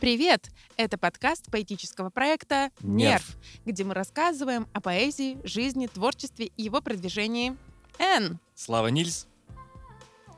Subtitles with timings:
[0.00, 0.48] Привет!
[0.78, 7.54] Это подкаст поэтического проекта «Нерв», где мы рассказываем о поэзии, жизни, творчестве и его продвижении.
[7.98, 8.38] Н.
[8.54, 9.28] Слава Нильс,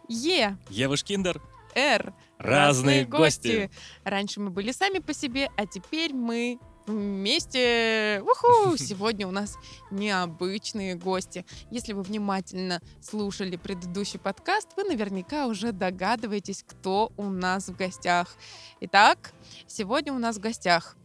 [0.08, 0.58] Е.
[0.68, 1.40] Ева Шкиндер.
[1.76, 2.12] Р.
[2.38, 3.70] Разные гости.
[4.02, 8.22] Раньше мы были сами по себе, а теперь мы вместе.
[8.22, 8.76] Уху!
[8.78, 9.56] Сегодня у нас
[9.90, 11.44] необычные гости.
[11.70, 18.34] Если вы внимательно слушали предыдущий подкаст, вы наверняка уже догадываетесь, кто у нас в гостях.
[18.80, 19.32] Итак,
[19.66, 20.96] сегодня у нас в гостях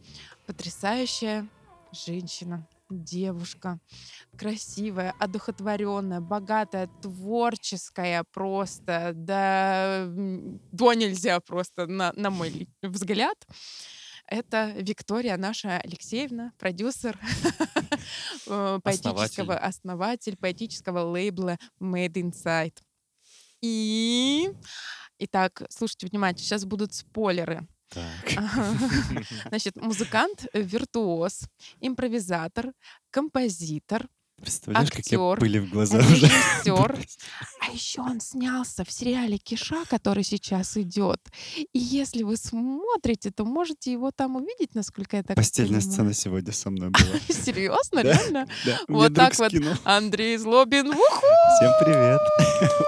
[0.46, 1.46] потрясающая
[1.92, 3.78] женщина, девушка,
[4.36, 13.46] красивая, одухотворенная, богатая, творческая просто, да, до нельзя просто, на, на мой взгляд.
[14.30, 17.18] Это Виктория наша Алексеевна, продюсер
[18.46, 22.76] э, поэтического, основатель поэтического лейбла Made Inside.
[23.62, 24.50] И...
[25.18, 27.66] Итак, слушайте внимательно, сейчас будут спойлеры.
[29.48, 31.48] Значит, музыкант, виртуоз,
[31.80, 32.72] импровизатор,
[33.10, 34.08] композитор,
[34.40, 36.26] Представляешь, Актер, пыли в глаза уже.
[36.26, 36.98] режиссер.
[37.60, 41.20] А еще он снялся в сериале Киша, который сейчас идет.
[41.74, 45.92] И если вы смотрите, то можете его там увидеть, насколько я так Постельная понимаю.
[45.92, 47.04] сцена сегодня со мной была.
[47.28, 48.46] Серьезно, реально?
[48.86, 49.52] Вот так вот.
[49.84, 50.88] Андрей Злобин.
[50.92, 51.26] уху!
[51.58, 52.20] Всем привет.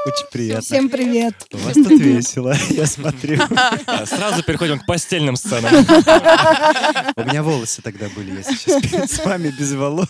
[0.06, 0.62] Очень приятно.
[0.62, 1.34] Всем привет.
[1.52, 3.38] У вас тут весело, я смотрю.
[3.86, 5.74] А, Сразу переходим к постельным сценам.
[7.16, 10.08] У меня волосы тогда были, я сейчас перед с вами без волос.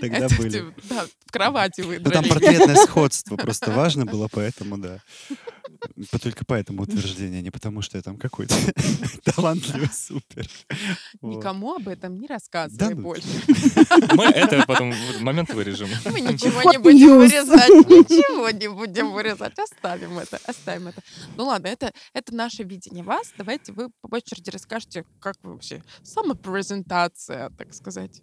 [0.00, 0.61] Тогда Это были.
[0.88, 5.00] Да, в кровати вы Ну там портретное сходство просто важно было, поэтому да.
[6.10, 8.54] По- Только поэтому утверждение, не потому что я там какой-то
[9.24, 10.48] талантливый супер.
[11.20, 13.02] Никому об этом не рассказывай ну.
[13.02, 13.26] больше.
[14.14, 15.88] Мы это потом момент вырежем.
[16.04, 19.58] Мы ничего не будем вырезать, ничего не будем вырезать.
[19.58, 21.02] Оставим это, оставим это.
[21.36, 23.32] Ну ладно, это, это наше видение вас.
[23.36, 25.82] Давайте вы по очереди расскажете, как вы вообще...
[26.02, 28.22] Самопрезентация, так сказать.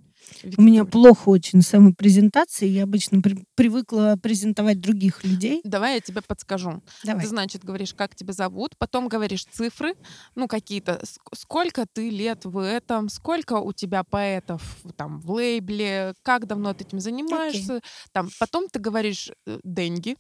[0.58, 0.86] У меня Виктория.
[0.86, 2.68] плохо очень самопрезентации.
[2.68, 5.62] Я обычно при- привыкла презентовать других людей.
[5.64, 6.82] Давай я тебе подскажу.
[7.04, 7.24] Давай.
[7.24, 9.96] Ты, значит, говоришь, как тебя зовут, потом говоришь цифры,
[10.36, 11.02] ну, какие-то.
[11.04, 14.62] Ск- Сколько ты лет в этом, сколько у тебя поэтов
[14.96, 17.82] там в лейбле, как давно ты этим занимаешься.
[18.12, 20.16] Там, потом ты говоришь э, деньги,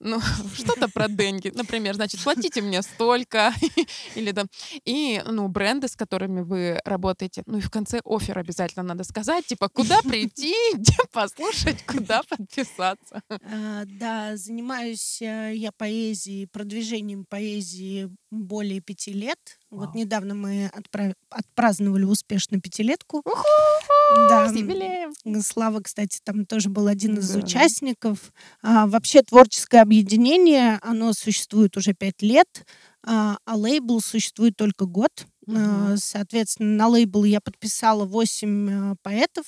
[0.00, 0.20] ну,
[0.54, 1.50] что-то про деньги.
[1.54, 3.52] Например, значит, платите мне столько,
[4.14, 4.48] или там,
[4.84, 7.42] и, ну, бренды, с которыми вы работаете.
[7.46, 13.22] Ну, и в конце офер обязательно надо сказать, типа, куда прийти, где послушать, куда подписаться.
[13.30, 19.38] А, Да, занимаюсь э, я поэзией, продвижением поэзии более пяти лет.
[19.70, 19.96] Вот Вау.
[19.96, 23.18] недавно мы отправ- отпраздновали успешно пятилетку.
[23.18, 24.28] Уху!
[24.28, 24.48] Да.
[24.48, 25.12] С юбилеем!
[25.42, 27.40] Слава, кстати, там тоже был один из Да.
[27.40, 28.32] участников.
[28.62, 32.64] А, вообще творческое объединение, оно существует уже пять лет,
[33.04, 35.26] а, а лейбл существует только год.
[35.48, 39.46] А, Соответственно, на лейбл я подписала 8 поэтов.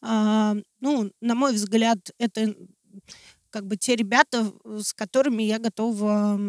[0.00, 2.54] А, Ну, на мой взгляд, это
[3.52, 6.40] как бы те ребята, с которыми я готова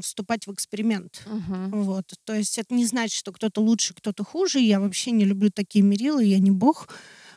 [0.00, 1.22] вступать в эксперимент.
[1.26, 1.82] Мгм.
[1.82, 2.04] Вот.
[2.24, 4.60] То есть это не значит, что кто-то лучше, кто-то хуже.
[4.60, 6.88] Я вообще не люблю такие мерилы, я не бог.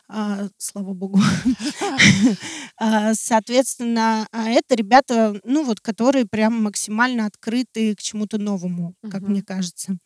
[0.07, 1.19] А, слава богу.
[2.77, 9.21] А, Соответственно, а это ребята, ну вот, которые прям максимально открыты к чему-то новому, как
[9.21, 9.97] мне кажется.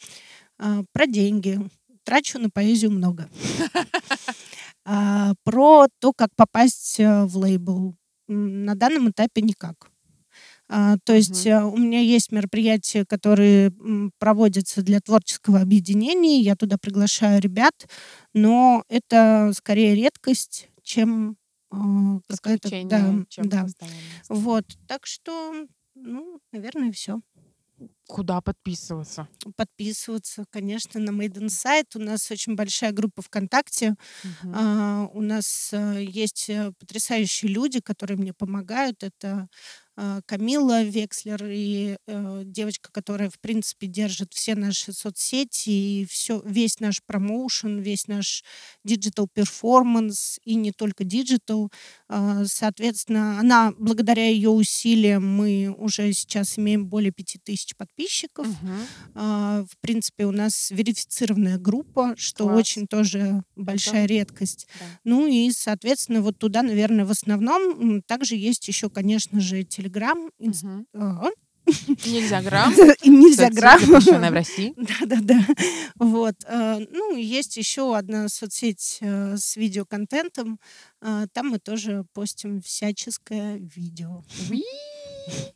[0.57, 1.59] А, Про деньги.
[2.03, 3.30] Трачу на поэзию много.
[5.44, 7.96] Про то, как попасть э, в лейбл.
[8.32, 9.90] На данном этапе никак.
[10.72, 13.74] А, То есть э, у меня есть мероприятия, которые
[14.20, 16.42] проводятся для творческого объединения.
[16.42, 17.88] Я туда приглашаю ребят,
[18.36, 21.38] но это скорее редкость, чем
[21.72, 22.70] а, какая-то...
[22.86, 23.66] Да, чем да.
[24.30, 24.66] Вот.
[24.88, 25.66] Так что,
[25.96, 27.20] ну, наверное, все.
[28.09, 29.28] Куда подписываться?
[29.56, 31.86] Подписываться, конечно, на Made Insight.
[31.96, 33.96] У нас очень большая группа ВКонтакте.
[34.24, 34.53] Мгм.
[34.53, 39.02] А, у нас э, есть э, потрясающие люди, которые мне помогают.
[39.03, 39.48] Это
[40.26, 46.80] Камила Векслер и э, девочка, которая, в принципе, держит все наши соцсети и все, весь
[46.80, 48.46] наш промоушен, весь наш
[48.86, 51.69] digital performance и не только digital.
[52.07, 58.48] А, Соответственно, она, благодаря ее усилиям, мы уже сейчас имеем более 5000 подписчиков.
[58.48, 58.78] Мгм.
[59.16, 62.60] А, В принципе, у нас верифицированная группа, что Класс.
[62.60, 64.68] очень тоже большая редкость.
[64.80, 64.86] Да.
[65.04, 69.88] Ну и, соответственно, вот туда, наверное, в основном также есть еще, конечно же, Телеграм.
[70.94, 71.30] А,
[72.06, 72.74] Нельзя грамм.
[73.06, 73.80] Нельзя грамм.
[73.80, 74.74] запрещенная в России.
[75.00, 75.39] Да-да-да.
[76.00, 76.36] Вот.
[76.45, 80.59] э, Ну, есть еще одна соцсеть э, с видеоконтентом.
[81.01, 84.24] Э, Там мы тоже постим всяческое видео.
[84.50, 84.63] Уи!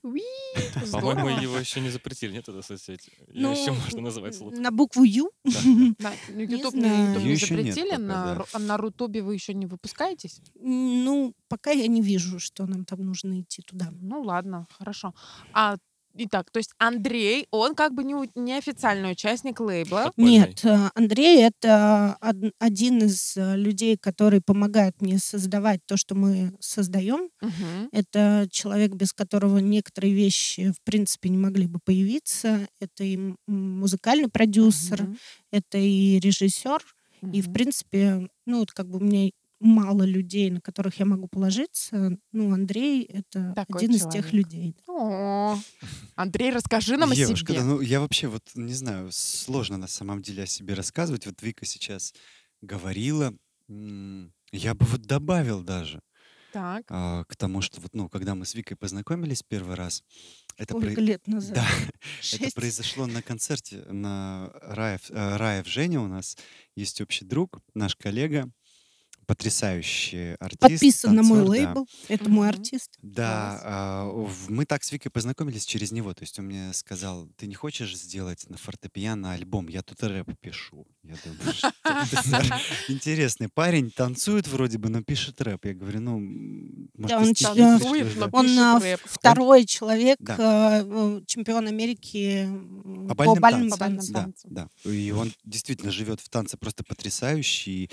[0.03, 0.21] Уи,
[0.91, 3.09] По-моему, его еще не запретили, нет, эту соцсеть?
[3.27, 4.53] Ее Ну, еще можно называть слух.
[4.57, 5.31] На букву Ю.
[5.43, 8.35] На Не запретили, на, да.
[8.35, 10.41] Ру- а на Рутубе вы еще не выпускаетесь?
[10.55, 13.89] Ну, пока я не вижу, что нам там нужно идти туда.
[14.01, 15.13] Ну ладно, хорошо.
[15.53, 15.77] А
[16.15, 20.05] итак, то есть Андрей, он как бы не, у- не официальный участник лейбла.
[20.05, 20.31] Подпольный.
[20.31, 26.15] Нет, э, Андрей это од- один из э, людей, который помогает мне создавать то, что
[26.15, 27.29] мы создаем.
[27.41, 27.89] Мгм.
[27.91, 32.67] Это человек, без которого некоторые вещи, в принципе, не могли бы появиться.
[32.79, 35.17] Это и музыкальный продюсер, Мгм.
[35.51, 36.81] это и режиссер.
[37.31, 39.31] И, в принципе, ну, вот как бы у меня
[39.63, 42.17] мало людей, на которых я могу положиться.
[42.31, 44.23] Ну, Андрей— это Такой один из человек.
[44.23, 44.75] тех людей.
[44.87, 45.57] О,
[46.15, 47.61] Андрей, расскажи нам о Девушка, себе.
[47.61, 51.25] да, ну я вообще вот не знаю, сложно на самом деле о себе рассказывать.
[51.25, 52.13] Вот Вика сейчас
[52.61, 53.33] говорила,
[53.67, 56.01] я бы вот добавил даже
[56.51, 56.85] Так.
[56.89, 60.03] а, к тому, что вот, ну, когда мы с Викой познакомились первый раз,
[60.57, 61.55] это, Сколько про- лет назад?
[61.55, 61.67] да,
[62.39, 66.37] это произошло на концерте на Раев, э, Раев Женя у нас
[66.75, 68.49] есть общий друг, наш коллега,
[69.25, 70.61] потрясающий артист.
[70.61, 71.65] Подписан на мой танцор, да.
[71.65, 71.87] лейбл.
[72.07, 72.97] Это мой артист.
[73.01, 76.13] Да, а, мы так с Викой познакомились через него.
[76.13, 79.67] То есть он мне сказал, ты не хочешь сделать на фортепиано альбом?
[79.67, 80.85] Я тут рэп пишу.
[81.03, 81.71] Я думаю, что
[82.87, 85.65] интересный парень, танцует вроде бы, но пишет рэп.
[85.65, 86.19] Я говорю, ну,
[86.97, 91.67] может, он ты ч- стихи Танцует, пишешь, но да?» Он а, второй человек, э, чемпион
[91.67, 92.47] Америки
[93.15, 94.33] По бальным танцам.
[94.85, 97.89] И он действительно живет в танце просто потрясающий.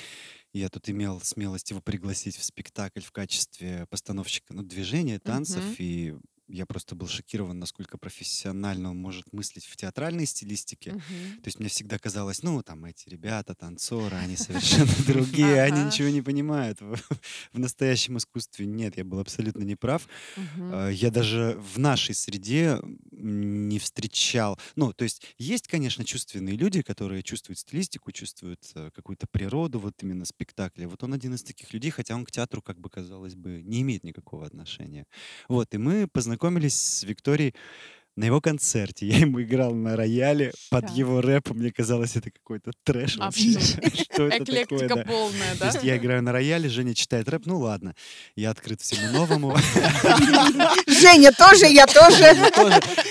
[0.53, 5.65] Я тут имел смелость его пригласить в спектакль в качестве постановщика ну, движения, танцев.
[5.65, 5.77] Мгм.
[5.79, 6.15] И
[6.53, 10.93] я просто был шокирован, насколько профессионально он может мыслить в театральной стилистике.
[10.93, 11.43] Мгм.
[11.43, 16.09] То есть мне всегда казалось, ну, там эти ребята, танцоры, они совершенно другие, они ничего
[16.09, 16.81] не понимают
[17.53, 18.67] в настоящем искусстве.
[18.67, 20.09] Нет, я был абсолютно неправ.
[20.57, 22.79] Э, Я даже в нашей среде
[23.13, 24.59] не встречал.
[24.77, 30.03] Ну, то есть есть, конечно, чувственные люди, которые чувствуют стилистику, чувствуют э, какую-то природу вот
[30.03, 30.89] именно спектакля.
[30.89, 33.83] Вот он один из таких людей, хотя он к театру, как бы казалось бы, не
[33.83, 35.07] имеет никакого отношения.
[35.49, 37.55] Вот, и мы познакомились с Викторией
[38.17, 39.07] на его концерте.
[39.09, 40.97] Я ему играл на рояле под Так.
[40.97, 41.51] его рэп.
[41.51, 43.59] Мне казалось, это какой-то трэш А вообще.
[43.61, 45.05] Что это такое, Эклектика да.
[45.05, 45.67] полная, То да?
[45.69, 47.47] есть я играю на рояле, Женя читает рэп.
[47.47, 47.95] Ну ладно,
[48.37, 49.57] я открыт всему новому.
[50.87, 52.41] Женя тоже, я тоже.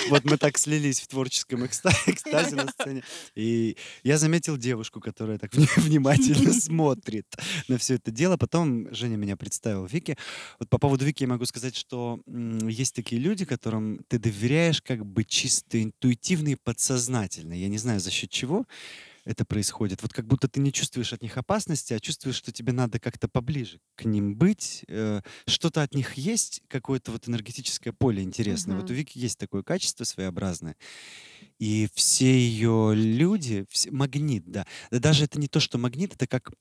[0.09, 3.03] Вот мы так слились в творческом экста- экстазе на сцене.
[3.35, 7.25] И я заметил девушку, которая так вни- внимательно смотрит
[7.67, 8.37] на все это дело.
[8.37, 10.17] Потом Женя меня представил Вике.
[10.59, 15.05] Вот по поводу Вики я могу сказать, что есть такие люди, которым ты доверяешь как
[15.05, 17.53] бы чисто интуитивно и подсознательно.
[17.53, 18.65] Я не знаю, за счет чего
[19.25, 20.01] это происходит.
[20.03, 23.27] Вот как будто ты не чувствуешь от них опасности, а чувствуешь, что тебе надо как-то
[23.29, 24.85] поближе к ним быть.
[24.87, 28.77] э, Что-то от них есть, какое-то вот энергетическое поле интересное.
[28.77, 28.95] Вот у.
[28.95, 30.75] Вики есть такое качество своеобразное.
[31.59, 34.65] И все ее люди, все- магнит, да.
[34.91, 36.51] Да Даже это не то, что магнит, это как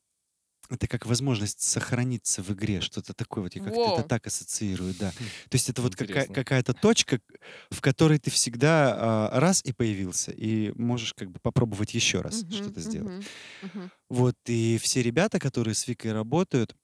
[0.71, 3.91] это как возможность сохраниться в игре, что-то такое вот, я как-то Во.
[3.91, 5.13] это так ассоциирую, да.
[5.13, 6.33] То есть это вот какая- Интересно.
[6.33, 7.21] какая-то точка,
[7.71, 12.45] в которой ты всегда а, раз и появился, и можешь как бы попробовать еще раз
[12.45, 13.13] Мгм, что-то сделать.
[13.13, 13.29] мгм,
[13.63, 13.91] мгм.
[14.11, 16.75] Вот, и все ребята, которые с Викой работают,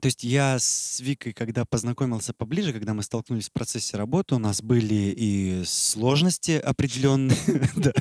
[0.00, 4.38] то есть я с Викой, когда познакомился поближе, когда мы столкнулись в процессе работы, у
[4.38, 7.36] нас были и сложности определенные,
[7.76, 7.92] да,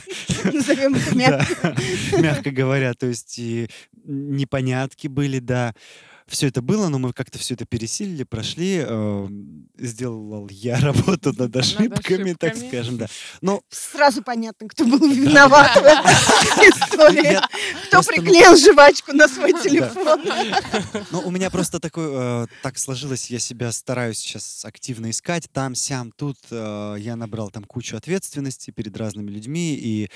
[0.52, 1.76] Назовем это мягко.
[2.18, 3.70] мягко говоря, то есть и
[4.06, 5.74] непонятки были, да.
[6.28, 8.78] Все это было, но мы как-то все это пересилили, прошли.
[8.78, 12.70] эм, Сделал я работу над ошибками, так ошибками.
[12.70, 13.08] скажем, да.
[13.42, 17.40] Но Сразу понятно, кто был виноват в этой истории.
[17.88, 20.22] Кто приклеил жвачку на свой телефон.
[21.12, 25.76] Ну, у меня просто такой, э, так сложилось, я себя стараюсь сейчас активно искать, там,
[25.76, 26.38] сям, тут.
[26.52, 30.10] э, я набрал там кучу ответственности перед разными людьми, и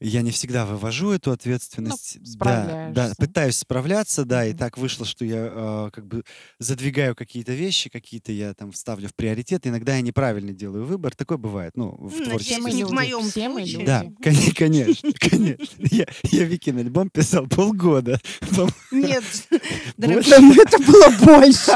[0.00, 2.18] я не всегда вывожу эту ответственность.
[2.20, 3.14] да, да, справляешься.
[3.16, 4.58] пытаюсь справляться, да, и Мгм.
[4.58, 6.24] так вышло, что я э, как бы
[6.58, 9.66] задвигаю какие-то вещи, какие-то я там ставлю в приоритет.
[9.66, 12.72] Иногда я неправильно делаю выбор, такое бывает, ну, в Ну, творчестве.
[12.72, 13.74] не в моем все мы случае.
[13.76, 13.86] люди.
[13.86, 15.86] Да, кон- конечно, конечно.
[15.90, 18.18] Я, я Викин альбом писал полгода.
[18.90, 19.24] Нет,
[19.98, 21.70] дорогой это было больше.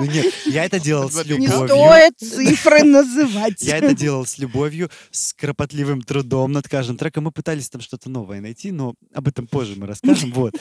[0.00, 1.68] Ну нет, я это делал с Не Не любовью.
[1.76, 3.62] стоит цифры называть.
[3.62, 7.11] Я это делал с любовью, с кропотливым трудом над каждым треком.
[7.20, 10.32] Мы пытались там что-то новое найти, но об этом позже мы расскажем.
[10.42, 10.54] Вот.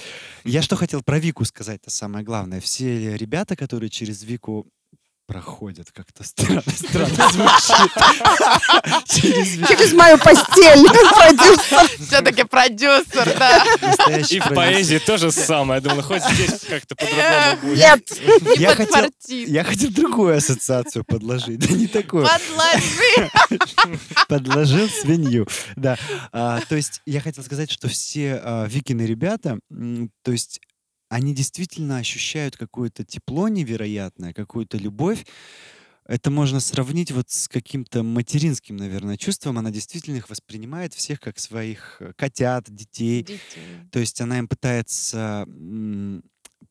[0.44, 2.60] Я что хотел про Вику сказать, это самое главное.
[2.60, 4.68] Все ребята, которые через Вику
[5.32, 7.92] проходят как-то странно, странно звучит.
[9.70, 10.86] Через мою постель.
[11.16, 12.06] продюсер.
[12.06, 13.64] Все-таки продюсер, да.
[13.82, 15.82] настоящий И в поэзии то же самое.
[15.82, 17.78] Я думал, хоть здесь как-то по-другому будет.
[17.78, 18.12] Нет.
[18.42, 19.48] Не Я хотел- подфартит.
[19.48, 22.28] Я хотел другую ассоциацию подложить, да не такую.
[22.28, 24.00] Подложи.
[24.28, 25.48] Подложил свинью.
[25.78, 25.98] Да.
[26.34, 29.60] А, то есть я хотел сказать, что все а, Викины ребята,
[30.24, 30.60] то есть
[31.12, 35.26] они действительно ощущают какое-то тепло невероятное, какую-то любовь.
[36.06, 39.58] Это можно сравнить вот с каким-то материнским, наверное, чувством.
[39.58, 43.24] Она действительно их воспринимает всех как своих э, котят, детей.
[43.24, 43.42] Детей.
[43.92, 45.46] То есть она им пытается,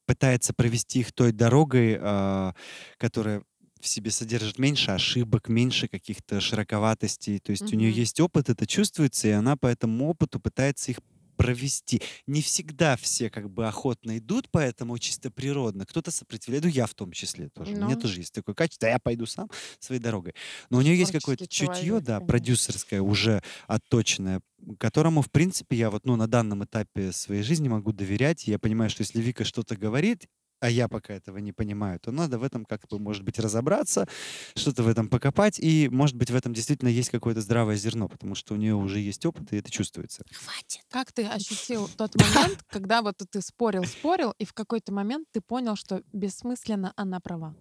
[0.06, 2.54] пытается провести их той дорогой, а,
[2.96, 3.42] которая
[3.78, 7.40] в себе содержит меньше ошибок, меньше каких-то широковатостей.
[7.40, 11.00] То есть у нее есть опыт, это чувствуется, и она по этому опыту пытается их
[11.40, 12.02] провести.
[12.26, 15.86] Не всегда все как бы охотно идут, поэтому чисто природно.
[15.86, 17.72] Кто-то сопротивляет, ну я в том числе тоже.
[17.72, 18.00] У меня Ну.
[18.00, 20.34] тоже есть такое качество, а я пойду сам своей дорогой.
[20.68, 22.26] Но у нее есть какое-то чутье, да, конечно.
[22.26, 24.42] продюсерское, уже отточенное,
[24.78, 28.46] которому, в принципе, я вот, ну, на данном этапе своей жизни могу доверять.
[28.46, 30.26] Я понимаю, что если Вика что-то говорит,
[30.60, 34.06] а я пока этого не понимаю, то надо в этом как-то, может быть, разобраться,
[34.54, 38.34] что-то в этом покопать, и, может быть, в этом действительно есть какое-то здравое зерно, потому
[38.34, 40.24] что у нее уже есть опыт, и это чувствуется.
[40.30, 40.82] Хватит.
[40.90, 45.40] Как ты ощутил тот момент, когда вот ты спорил, спорил, и в какой-то момент ты
[45.40, 47.54] понял, что бессмысленно она права?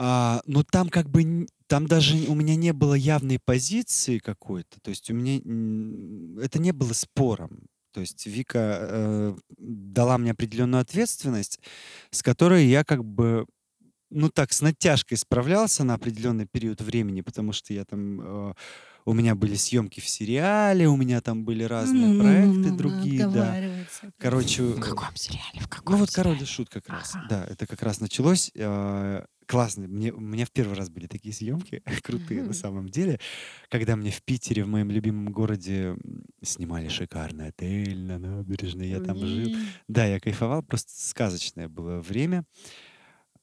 [0.00, 4.90] А, ну, там как бы, там даже у меня не было явной позиции какой-то, то
[4.90, 7.66] есть у меня, это не было спором.
[7.98, 11.58] То есть Вика э, дала мне определенную ответственность,
[12.12, 13.44] с которой я как бы,
[14.08, 18.54] ну так, с натяжкой справлялся на определенный период времени, потому что я там, э,
[19.04, 22.76] у меня были съемки в сериале, у меня там были разные Ну, проекты ну, ну,
[22.76, 23.56] другие, да.
[24.18, 25.60] Короче, В каком сериале?
[25.60, 26.34] В каком ну вот сериале?
[26.34, 27.16] «Король и Шут» как раз.
[27.16, 27.26] Ага.
[27.28, 28.52] Да, это как раз началось.
[28.54, 29.88] э, Классно.
[29.88, 33.18] Мне, у меня в первый раз были такие съемки, крутые на самом деле,
[33.70, 35.96] когда мне в Питере, в моем любимом городе,
[36.42, 39.56] снимали шикарный отель на набережной, я там жил.
[39.88, 42.44] Да, я кайфовал, просто сказочное было время.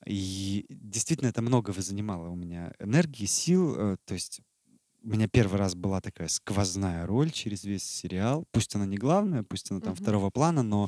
[0.06, 3.76] И действительно это много занимало у меня энергии, сил.
[3.76, 4.42] э, То есть
[5.02, 8.46] у меня первый раз была такая сквозная роль через весь сериал.
[8.52, 10.88] Пусть она не главная, пусть она там второго плана, но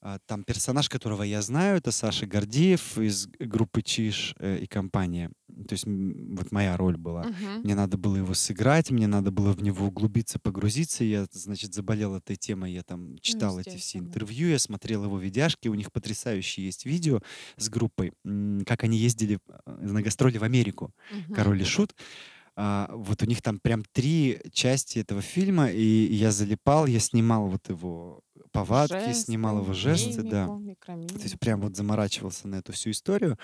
[0.00, 5.30] а, там персонаж, которого я знаю, это Саша Гордеев из группы Чиш э, и компания.
[5.68, 7.28] То есть м, вот моя роль была.
[7.28, 7.62] Мгм.
[7.62, 11.04] Мне надо было его сыграть, мне надо было в него углубиться, погрузиться.
[11.04, 13.98] Я, значит, заболел этой темой, я там читал эти все естественно.
[13.98, 17.20] интервью, я смотрел его видяшки, у них потрясающие есть видео
[17.56, 21.32] с группой, м, как они ездили э, на гастроли в Америку, Мгм.
[21.32, 21.94] «Король и Шут».
[22.60, 27.46] А, вот у них там прям три части этого фильма, и я залипал, я снимал
[27.46, 30.46] вот его повадки, снимал его жесты, да.
[30.46, 31.18] мимику, То микромимику.
[31.20, 33.38] есть прям вот заморачивался на эту всю историю.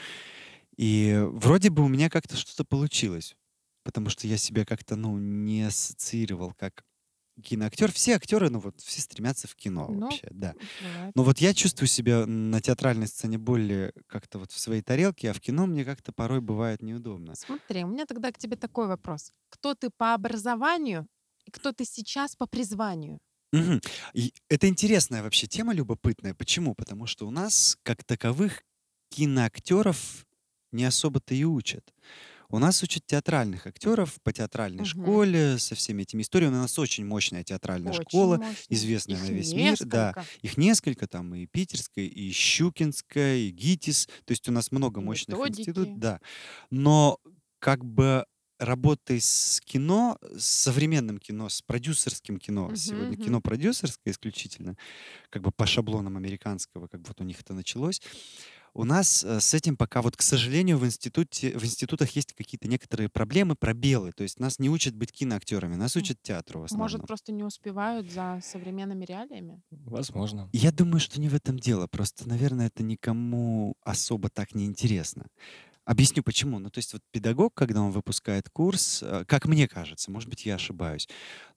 [0.77, 3.37] И вроде бы у меня как-то что-то получилось.
[3.85, 6.83] Потому что я себя как-то, ну, не ассоциировал как
[7.43, 7.93] киноактер.
[7.93, 10.55] Все актеры, ну вот, все стремятся в кино Ну, вообще, да.
[10.79, 11.15] Бывает.
[11.15, 15.35] Но вот я чувствую себя на театральной сцене более как-то вот в своей тарелке, а
[15.35, 17.35] в кино мне как-то порой бывает неудобно.
[17.35, 19.33] Смотри, у меня тогда к тебе такой вопрос.
[19.51, 21.07] Кто ты по образованию
[21.45, 23.19] и кто ты сейчас по призванию?
[23.53, 23.81] Мгм.
[24.15, 26.35] И это интересная вообще тема, любопытная.
[26.35, 26.75] Почему?
[26.75, 28.63] Потому что у нас, как таковых,
[29.11, 30.27] киноактеров
[30.73, 31.95] не особо-то и учат.
[32.55, 35.03] У нас учат театральных актеров по театральной Мгм.
[35.03, 36.55] школе со всеми этими историями.
[36.55, 38.73] У нас очень мощная театральная Очень школа, мощно.
[38.73, 39.77] известная Их на весь мир.
[39.81, 40.25] Да, несколько.
[40.41, 44.07] их несколько, там и питерская, и щукинская, и ГИТИС.
[44.25, 45.89] То есть у нас много мощных институтов.
[45.89, 46.01] Методики.
[46.01, 46.21] Да.
[46.71, 47.19] Но
[47.59, 48.25] как бы
[48.61, 53.25] работой с кино, с современным кино, с продюсерским кино, Мгм, сегодня мгм.
[53.25, 54.77] кино продюсерское исключительно,
[55.31, 58.01] как бы по шаблонам американского, как вот у них это началось,
[58.75, 62.69] у нас э, с этим пока вот, к сожалению, в институте, в институтах есть какие-то
[62.69, 64.13] некоторые проблемы, пробелы.
[64.13, 66.03] То есть нас не учат быть киноактерами, нас М.
[66.03, 66.85] учат театру в основном.
[66.85, 69.63] Может, просто не успевают за современными реалиями?
[69.71, 70.51] Возможно.
[70.53, 71.87] Я думаю, что не в этом дело.
[71.87, 75.27] Просто, наверное, это никому особо так не интересно.
[75.85, 76.59] Объясню почему.
[76.59, 80.47] Ну, то есть вот педагог, когда он выпускает курс, э, как мне кажется, может быть,
[80.47, 81.09] я ошибаюсь,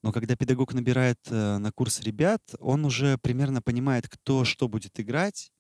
[0.03, 4.99] но когда педагог набирает э, на курс ребят, он уже примерно понимает, кто что будет
[4.99, 5.51] играть,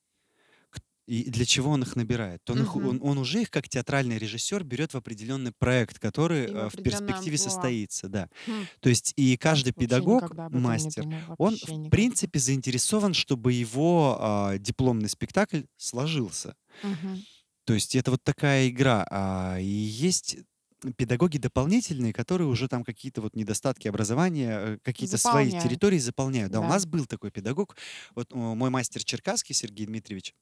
[1.07, 2.47] и для чего он их набирает.
[2.49, 2.87] Он, их- Мгм.
[2.87, 6.69] он, он уже их, как театральный режиссер, берет в определенный проект, который И в э,
[6.69, 7.49] в перспективе амплуа.
[7.49, 8.09] состоится.
[8.09, 8.29] Да.
[8.45, 11.03] Хм, То есть и каждый вообще педагог, никогда об этом не мастер,
[11.37, 11.89] он, вообще в никогда.
[11.89, 16.55] принципе, заинтересован, чтобы его а, дипломный спектакль сложился.
[16.83, 17.23] Мгм.
[17.65, 19.05] То есть это вот такая игра.
[19.09, 20.37] а, и есть
[20.95, 25.63] педагоги дополнительные, которые уже там какие-то вот недостатки образования, э, какие-то свои Заполняют.
[25.67, 26.51] территории заполняют.
[26.51, 26.69] Да, у Да.
[26.69, 27.75] нас был такой педагог,
[28.13, 30.33] вот о, мой мастер Черкасский Сергей Дмитриевич,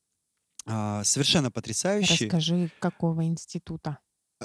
[0.66, 2.26] а, совершенно потрясающий.
[2.26, 4.00] Расскажи, какого института?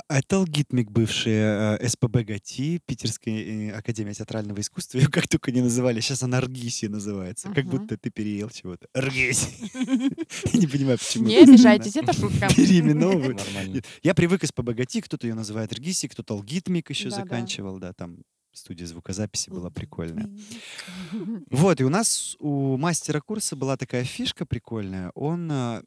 [0.08, 4.98] А, Это ЛГИТМИК, бывшая э, СПБ ГАТИ, Питерская Академия театрального искусства.
[4.98, 6.00] Ее как только не называли.
[6.00, 7.48] Сейчас она РГИСИ называется.
[7.48, 7.70] Как Мгм.
[7.78, 8.86] будто ты переел чего-то.
[8.94, 9.48] РГИСИ.
[10.52, 11.26] Я не понимаю, почему.
[11.26, 12.48] Не обижайтесь, это шутка.
[12.54, 13.40] Переименовывают.
[14.02, 17.78] Я привык СПБ ГАТИ, кто-то ее называет РГИСИ, кто-то ЛГИТМИК еще заканчивал.
[17.80, 18.18] Да, там
[18.52, 20.28] студия звукозаписи была прикольная.
[21.50, 25.10] Вот, и у нас, у мастера курса была такая фишка прикольная.
[25.14, 25.82] Он а,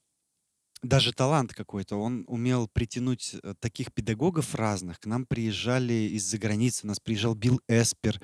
[0.84, 5.00] даже талант какой-то, он умел притянуть э, таких педагогов разных.
[5.00, 8.22] К нам приезжали из-за границы, у нас приезжал Билл Эспер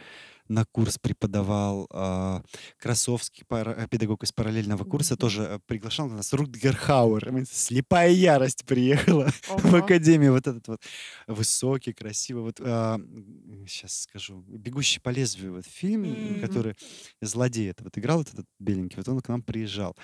[0.50, 2.42] на курс преподавал, а,
[2.80, 5.20] Красовский, пара- э, педагог из параллельного курса, Мгм.
[5.20, 7.46] тоже э, приглашал на нас Рутгер Хауэр.
[7.52, 9.78] Слепая ярость приехала в Ого.
[9.78, 10.32] академию.
[10.34, 10.82] Вот этот вот
[11.28, 12.42] высокий, красивый.
[12.42, 14.44] Вот сейчас скажу.
[14.48, 16.40] «Бегущий по лезвию» вот фильм, Мгм.
[16.42, 16.76] который
[17.22, 19.96] злодей это вот играл, вот этот беленький, вот он к нам приезжал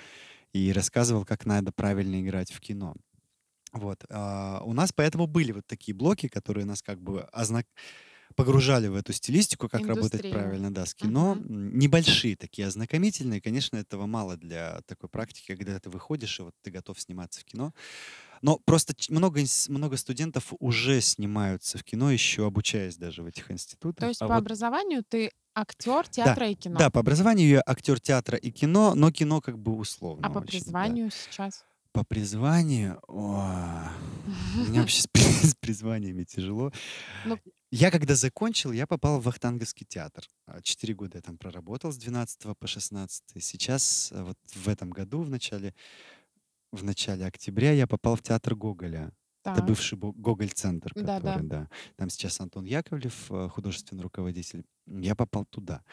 [0.56, 2.94] и рассказывал, как надо правильно играть в кино.
[3.72, 4.04] Вот.
[4.08, 7.66] а, у нас поэтому были вот такие блоки, которые нас как бы ознак...
[8.34, 10.32] погружали в эту стилистику, как работать Индустрию.
[10.34, 11.32] правильно, да, с кино.
[11.32, 13.40] М, Небольшие такие ознакомительные.
[13.40, 17.44] Конечно, этого мало для такой практики, когда ты выходишь, и вот ты готов сниматься в
[17.44, 17.72] кино.
[18.42, 24.00] Но просто много, много студентов уже снимаются в кино, еще обучаясь даже в этих институтах.
[24.00, 26.78] То есть А по вот- образованию ты актер театра и кино.
[26.78, 30.26] да, по образованию я актер театра и кино, но кино как бы условно.
[30.26, 30.64] А по очень, да.
[30.64, 31.64] призванию сейчас?
[31.92, 33.00] По призванию...
[33.08, 33.88] о,
[34.68, 35.08] меня вообще с
[35.46, 36.70] с призваниями тяжело.
[37.24, 37.38] Ну-
[37.70, 40.24] Я когда закончил, я попал в Вахтанговский театр.
[40.46, 43.42] А, Четыре года я там проработал с 12 по 16.
[43.42, 45.74] Сейчас, а, вот в этом году, в начале,
[46.70, 49.10] в начале октября, я попал в театр Гоголя.
[49.52, 49.66] Это Так.
[49.66, 51.20] бывший Бо- Гоголь-центр, Да-да.
[51.20, 51.68] который, да.
[51.96, 54.64] Там сейчас Антон Яковлев, э, художественный руководитель.
[54.86, 55.84] Я попал туда.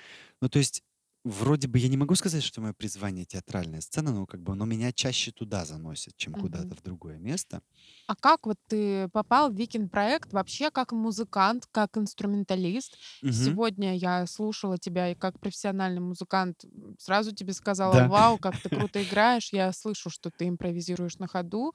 [0.41, 0.83] Ну, то есть,
[1.23, 4.65] вроде бы я не могу сказать, что мое призвание театральная сцена, но как бы оно
[4.65, 6.41] меня чаще туда заносит, чем Мгм.
[6.41, 7.61] куда-то в другое место.
[8.07, 12.97] А как вот ты попал в Викинг проект вообще как музыкант, как инструменталист?
[13.21, 13.55] Мгм.
[13.55, 16.65] Сегодня я слушала тебя и как профессиональный музыкант
[16.99, 18.09] сразу тебе сказала, Да.
[18.09, 19.53] вау, как ты круто играешь.
[19.53, 21.73] Я слышу, что ты импровизируешь на ходу.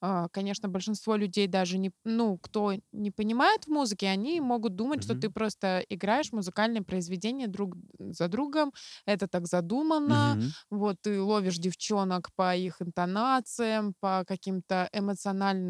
[0.00, 5.02] А, Конечно, большинство людей даже не, ну, кто не понимает в музыке, они могут думать,
[5.02, 5.16] что Мгм.
[5.16, 8.72] ты просто играешь музыкальные произведения друг за другом.
[9.06, 10.36] Это так задумано.
[10.36, 10.54] Мгм.
[10.70, 15.69] Вот ты ловишь девчонок по их интонациям, по каким-то эмоциональным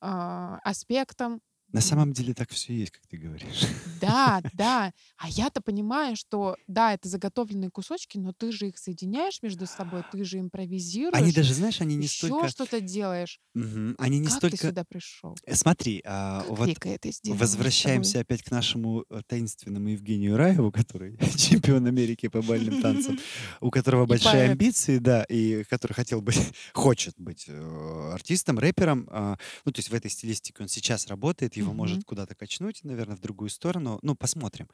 [0.00, 1.40] а, аспектам.
[1.74, 3.66] На самом деле так все есть, как ты говоришь.
[4.00, 4.92] Да, да.
[5.16, 10.04] А я-то понимаю, что да, это заготовленные кусочки, но ты же их соединяешь между собой,
[10.12, 11.20] ты же импровизируешь.
[11.20, 12.48] Они даже, знаешь, они не еще столько...
[12.48, 13.40] что-то делаешь.
[13.54, 13.96] Мгм.
[13.98, 14.56] Они не как столько...
[14.56, 15.36] ты сюда пришел?
[15.44, 17.40] Э, Смотри, а, Как вот это сделала?
[17.40, 23.18] Возвращаемся опять к нашему э, таинственному Евгению Раеву, который чемпион Америки по бальным танцам,
[23.60, 26.38] у которого большие амбиции, да, и который хотел быть,
[26.72, 29.08] хочет быть э, артистом, рэпером.
[29.10, 31.78] а, Ну, то есть в этой стилистике он сейчас работает, его Мгм.
[31.78, 33.98] может куда-то качнуть, наверное, в другую сторону.
[34.02, 34.68] Ну, посмотрим.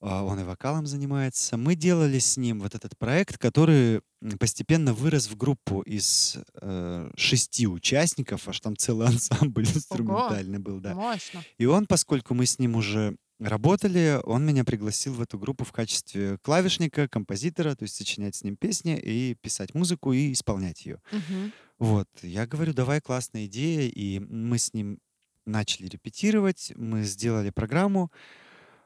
[0.00, 1.56] А, Он и вокалом занимается.
[1.56, 7.10] Мы делали с ним вот этот проект, который м, постепенно вырос в группу из э,
[7.16, 9.06] шести участников, аж там целый
[9.52, 10.94] ансамбль инструментальный был, да.
[10.94, 11.42] Мощно.
[11.58, 15.72] И он, поскольку мы с ним уже работали, он меня пригласил в эту группу в
[15.72, 21.00] качестве клавишника, композитора, то есть сочинять с ним песни и писать музыку и исполнять ее.
[21.12, 21.52] Мгм.
[21.78, 24.98] Вот, я говорю, давай, классная идея, и мы с ним
[25.46, 28.10] начали репетировать, мы сделали программу,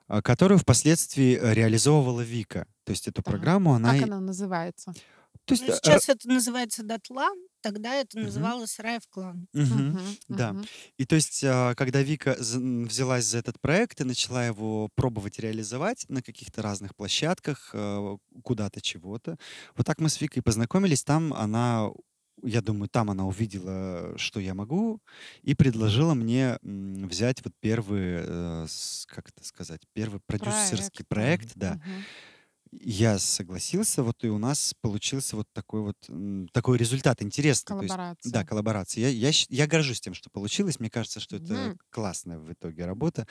[0.09, 2.66] а, которую впоследствии э, реализовывала Вика.
[2.85, 3.33] То есть эту Так.
[3.33, 3.94] программу она...
[3.94, 4.92] Как она называется?
[5.44, 7.29] То есть, Ну, э, сейчас это называется Дотла,
[7.61, 8.27] тогда это Мгм.
[8.27, 9.46] называлось Раев клан.
[9.53, 9.92] мгм.
[9.92, 10.55] Мгм, да.
[10.96, 16.05] И то есть, а, когда Вика взялась за этот проект и начала его пробовать реализовать
[16.09, 19.38] на каких-то разных площадках, э, куда-то чего-то,
[19.77, 21.03] вот так мы с Викой познакомились.
[21.05, 21.88] Там она,
[22.42, 25.00] я думаю, там она увидела, что я могу,
[25.42, 31.53] и предложила мне м, взять вот первый, э, с- как это сказать, первый продюсерский проект,
[31.57, 31.79] да.
[31.85, 32.07] Мгм.
[32.72, 37.76] Я согласился, вот и у нас получился вот такой вот м, такой результат интересный.
[37.76, 37.94] То есть
[38.33, 39.02] да, коллаборация.
[39.02, 40.78] Я, я, щ- я горжусь тем, что получилось.
[40.78, 41.78] Мне кажется, что это Мгм.
[41.90, 43.26] классная в итоге работа.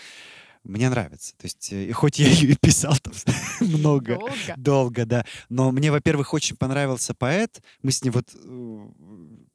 [0.65, 1.37] Мне нравится.
[1.37, 3.13] То есть, э, и хоть я ее и писал там
[3.61, 4.53] много, Долго.
[4.57, 5.25] долго, да.
[5.47, 7.61] Но мне, во-первых, очень понравился поэт.
[7.81, 8.35] Мы с ним вот...
[8.35, 8.87] э,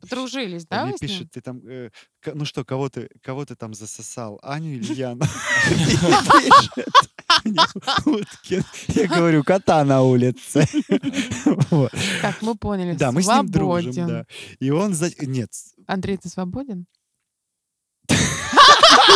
[0.01, 1.09] Подружились, он да, мне вы с ним?
[1.11, 4.95] пишет, ты там, э, к- ну что, кого ты, кого ты там засосал, Аню или
[4.95, 5.21] Яну?
[5.69, 7.11] Пишет.
[7.45, 10.67] Я говорю, кота на улице.
[12.23, 12.95] Так, мы поняли.
[12.95, 14.27] Да, мы с ним дружим.
[14.61, 14.95] И он...
[15.21, 15.51] Нет,
[15.87, 16.87] Андрей, ты свободен?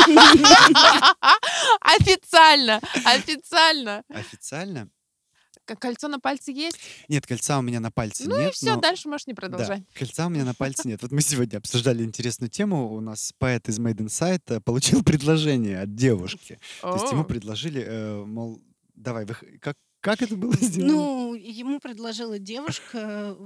[1.80, 2.80] Официально!
[3.04, 4.02] Официально!
[4.08, 4.88] официально
[5.76, 6.78] Кольцо на пальце есть?
[7.08, 8.50] Нет, кольца у меня на пальце Ну нет.
[8.50, 9.82] и все, но- дальше можешь не Да, продолжать.
[9.94, 11.02] кольца у меня на пальце нет.
[11.02, 12.92] Вот мы сегодня обсуждали интересную тему.
[12.92, 16.58] У нас поэт из Made Inside э, получил предложение от девушки.
[16.82, 18.60] То есть ему предложили, э, мол,
[18.94, 19.26] давай,
[19.60, 20.92] как, как это было сделано?
[20.92, 23.36] Ну, ему предложила девушка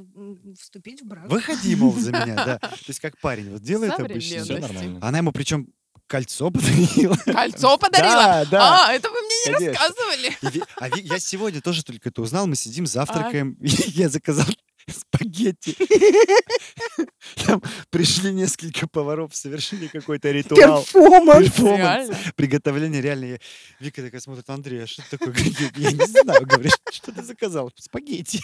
[0.61, 1.29] вступить в брак.
[1.31, 2.59] Выходи, мол, за меня, да.
[2.59, 4.43] То есть как парень вот делает обычно.
[4.45, 4.99] Все нормально.
[5.03, 5.69] Она ему причем
[6.13, 7.17] кольцо подарила.
[7.25, 8.15] Кольцо подарила?
[8.15, 8.87] Да, да.
[8.87, 9.81] А, это вы мне не Конечно.
[9.81, 10.57] рассказывали.
[10.57, 12.47] И а я сегодня тоже только это узнал.
[12.47, 13.53] Мы сидим, завтракаем.
[13.63, 14.45] и я заказал
[14.91, 15.77] спагетти.
[17.47, 20.83] Там пришли несколько поваров, совершили какой-то ритуал.
[20.85, 21.45] Перформанс.
[21.45, 21.79] Перформанс.
[22.11, 22.19] Реально?
[22.37, 23.25] Приготовление реально.
[23.25, 23.39] Я-
[23.81, 25.35] Вика такая смотрит, Андрей, а что это такое?
[25.77, 27.71] Я не знаю, говорит, что ты заказал?
[27.77, 28.41] Спагетти.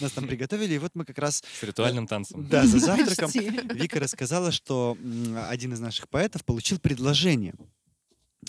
[0.00, 2.46] Нас там приготовили, и вот мы как раз, С ритуальным танцем.
[2.48, 3.30] да, за завтраком.
[3.76, 4.96] Вика рассказала, что
[5.48, 7.54] один из наших поэтов получил предложение.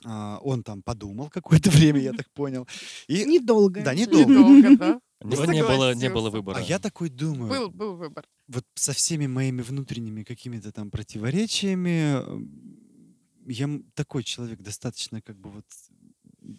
[0.06, 2.67] А, Он там подумал какое-то время, я так понял.
[3.08, 3.82] И, Недолго.
[3.84, 4.29] да, недолго.
[4.32, 4.99] Недолго, да?
[5.23, 6.58] У него не было, не было выбора.
[6.58, 8.25] А я такой думаю, Был, был выбор.
[8.47, 13.15] вот со всеми моими внутренними какими-то там противоречиями, м,
[13.47, 15.65] я такой человек достаточно как бы вот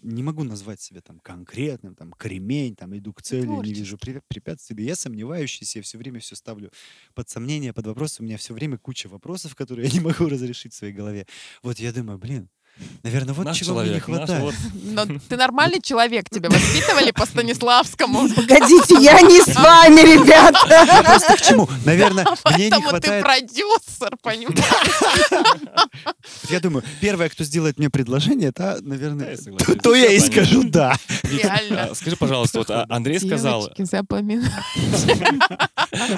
[0.03, 4.23] не могу назвать себя там конкретным, там кремень, там иду к цели, не вижу препя-
[4.29, 4.83] препятствий.
[4.85, 6.71] Я сомневающийся, я все время все ставлю
[7.15, 8.19] под сомнение, под вопрос.
[8.19, 11.27] У меня все время куча вопросов, которые я не могу разрешить в своей голове.
[11.63, 12.49] Вот я думаю, блин,
[13.03, 14.43] наверное, вот наш чего мне не человек, хватает.
[14.43, 14.55] вот.
[14.85, 18.29] Но ты нормальный человек, тебя воспитывали по Станиславскому.
[18.35, 21.03] Погодите, я не с вами, ребята.
[21.05, 21.69] Просто к чему?
[21.85, 22.25] Наверное,
[22.57, 24.59] мне не Поэтому ты хватает продюсер, понимаешь?
[26.49, 30.19] Я думаю, первое, кто сделает мне предложение, это, Да, я наверное, то, то я и
[30.21, 30.95] скажу да.
[31.23, 31.85] Реально.
[31.91, 33.71] А, Скажи, пожалуйста, вот а, Андрей сказал,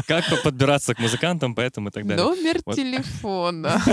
[0.06, 2.24] как по- подбираться к музыкантам, поэтому и так далее.
[2.24, 3.82] Номер телефона.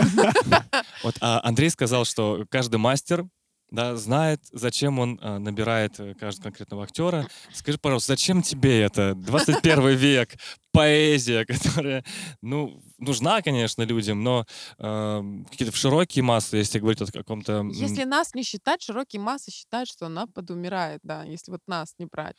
[1.04, 3.26] Вот а, Андрей сказал, что каждый мастер
[3.72, 7.28] да, знает, зачем он а, набирает э, каждого конкретного актера.
[7.52, 9.16] Скажи, пожалуйста, зачем тебе это?
[9.16, 10.36] 21 век,
[10.72, 12.06] поэзия, которая,
[12.44, 14.46] ну, нужна, конечно, людям, но
[14.78, 17.64] э, какие-то широкие массы, если говорить о каком-то...
[17.72, 22.06] Если нас не считать, широкие массы считают, что она подумирает, да, если вот нас не
[22.06, 22.36] брать.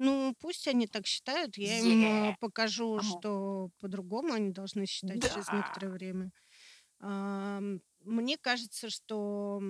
[0.00, 1.56] Ну, пусть они так считают.
[1.56, 3.06] Я им э, покажу, Ага.
[3.06, 6.32] что по-другому они должны считать через некоторое время.
[8.04, 9.60] Мне кажется, что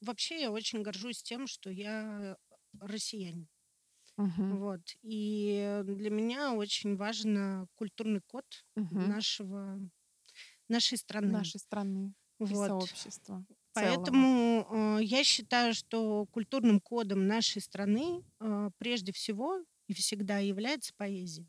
[0.00, 2.36] вообще я очень горжусь тем, что я
[2.80, 3.48] россиянин.
[4.16, 4.80] Мгм, Вот.
[5.02, 8.44] И для меня очень важен культурный код
[8.76, 9.12] мгм.
[9.12, 9.78] нашего,
[10.68, 11.32] нашей страны.
[11.32, 12.14] Нашей страны
[12.48, 12.74] и Вот.
[12.76, 13.46] сообщества.
[13.72, 14.26] целого.
[14.26, 20.92] Поэтому э, я считаю, что культурным кодом нашей страны э, прежде всего и всегда является
[20.96, 21.46] поэзия.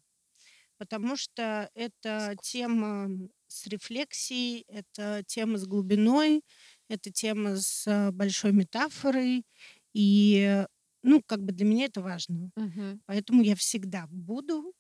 [0.78, 3.10] Потому что это тема
[3.50, 6.42] с рефлексией, это тема с глубиной,
[6.88, 9.46] это тема с э, большой метафорой.
[9.94, 10.66] И,
[11.04, 12.52] ну, как бы для меня это важно.
[12.56, 13.02] Мгм.
[13.06, 14.74] Поэтому я всегда буду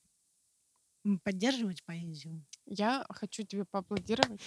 [1.24, 2.46] поддерживать поэзию.
[2.66, 4.40] Я хочу тебе поаплодировать.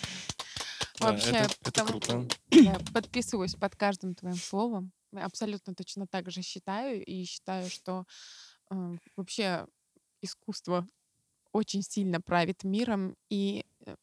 [1.01, 2.29] Да, Вообще, это- это потому- круто.
[2.51, 4.93] Я подписываюсь под каждым твоим словом.
[5.13, 7.05] Абсолютно точно так же считаю.
[7.05, 8.05] И считаю, что
[8.71, 9.67] э, вообще
[10.21, 10.87] искусство
[11.53, 13.97] очень сильно правит миром и э,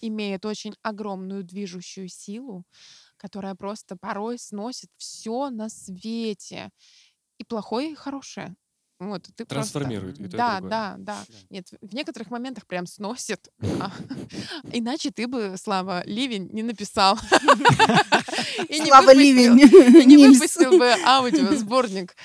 [0.00, 2.64] имеет очень огромную движущую силу,
[3.16, 6.70] которая просто порой сносит все на свете.
[7.38, 8.54] И плохое, и хорошее.
[9.00, 10.70] Вот, ты просто- Трансформирует и то, и Да, другое.
[10.70, 11.24] да, да.
[11.50, 13.48] Нет, в некоторых моментах прям сносит.
[13.80, 13.92] А,
[14.72, 17.16] Иначе ты бы, Слава, Ливень не написал.
[18.68, 20.02] И не Слава выпустил- Ливень!
[20.02, 22.16] и не выпустил бы аудиосборник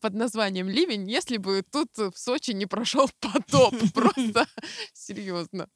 [0.00, 3.74] под названием «Ливень», если бы тут в Сочи не прошел потоп.
[3.92, 4.46] Просто
[4.92, 5.68] серьезно.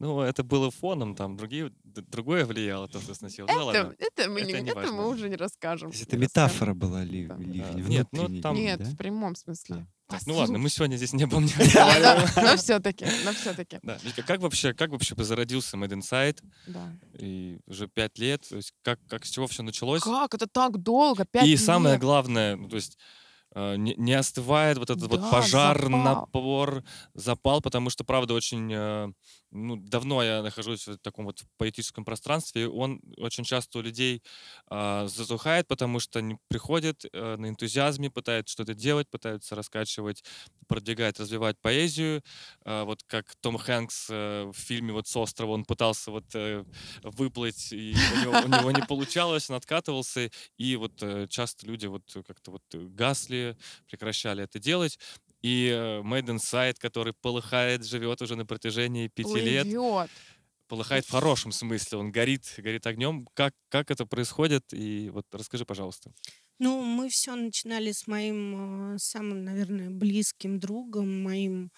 [0.00, 3.46] Ну, это было фоном, там другие, другое влияло, то, что сносило.
[3.46, 3.94] Ну, Это, ладно.
[3.98, 5.90] это, мы, Это не, не это мы уже не расскажем.
[5.90, 6.48] То есть это Не расскажем.
[6.48, 7.36] метафора была ли, Да.
[7.36, 8.84] ливень, нет, ну, там- Нет, да?
[8.86, 9.86] в прямом смысле.
[10.08, 12.28] Так, ну ладно, мы сегодня здесь не Да, разговариваем.
[12.44, 16.38] Но все-таки, но все-таки, Да, Вика, как вообще, как вообще зародился Made Inside?
[16.66, 16.92] да.
[17.18, 20.02] И уже пять лет, то есть как, как с чего все началось?
[20.02, 21.26] Как это так долго?
[21.26, 22.00] Пять И самое лет?
[22.00, 22.96] главное, ну, то есть
[23.54, 26.00] э, не, не остывает вот этот вот Да, пожар, запал.
[26.02, 26.84] напор,
[27.14, 29.12] запал, потому что, правда, очень э,
[29.50, 34.22] ну, давно я нахожусь в таком вот поэтическом пространстве, он очень часто у людей
[34.70, 40.24] э, затухает, потому что они приходят э, на энтузиазме, пытаются что-то делать, пытаются раскачивать,
[40.68, 42.22] продвигать, развивать поэзию.
[42.64, 46.64] Э, вот как Том Хэнкс э, в фильме вот «С острова» он пытался вот э,
[47.02, 51.86] выплыть, и у него, у него не получалось, он откатывался, и вот э, часто люди
[51.86, 53.56] вот как-то вот э, гасли,
[53.88, 54.98] прекращали это делать.
[55.42, 60.10] И э, Made Inside, который полыхает, живет уже на протяжении пяти лет, Плывет.
[60.68, 63.26] полыхает в хорошем смысле, он горит, горит огнем.
[63.34, 64.64] Как, как это происходит?
[64.72, 66.12] И вот расскажи, пожалуйста.
[66.58, 71.70] Ну, мы все начинали с моим, э, самым, наверное, близким другом, моим,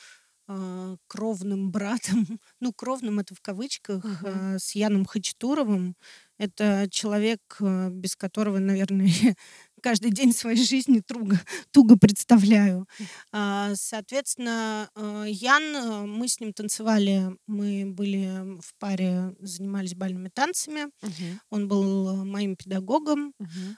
[0.48, 2.26] а, кровным братом.
[2.60, 5.96] Ну, кровным- это в кавычках, а, с Яном Хачатуровым.
[6.38, 9.06] Это человек, э, без которого, наверное,
[9.82, 11.36] каждый день своей жизни труго
[11.72, 12.86] туго представляю.
[13.32, 20.28] А, соответственно, э, Ян, э, мы с ним танцевали, мы были в паре, занимались бальными
[20.28, 20.86] танцами.
[21.02, 21.40] Мгм.
[21.50, 23.34] Он был, моим педагогом.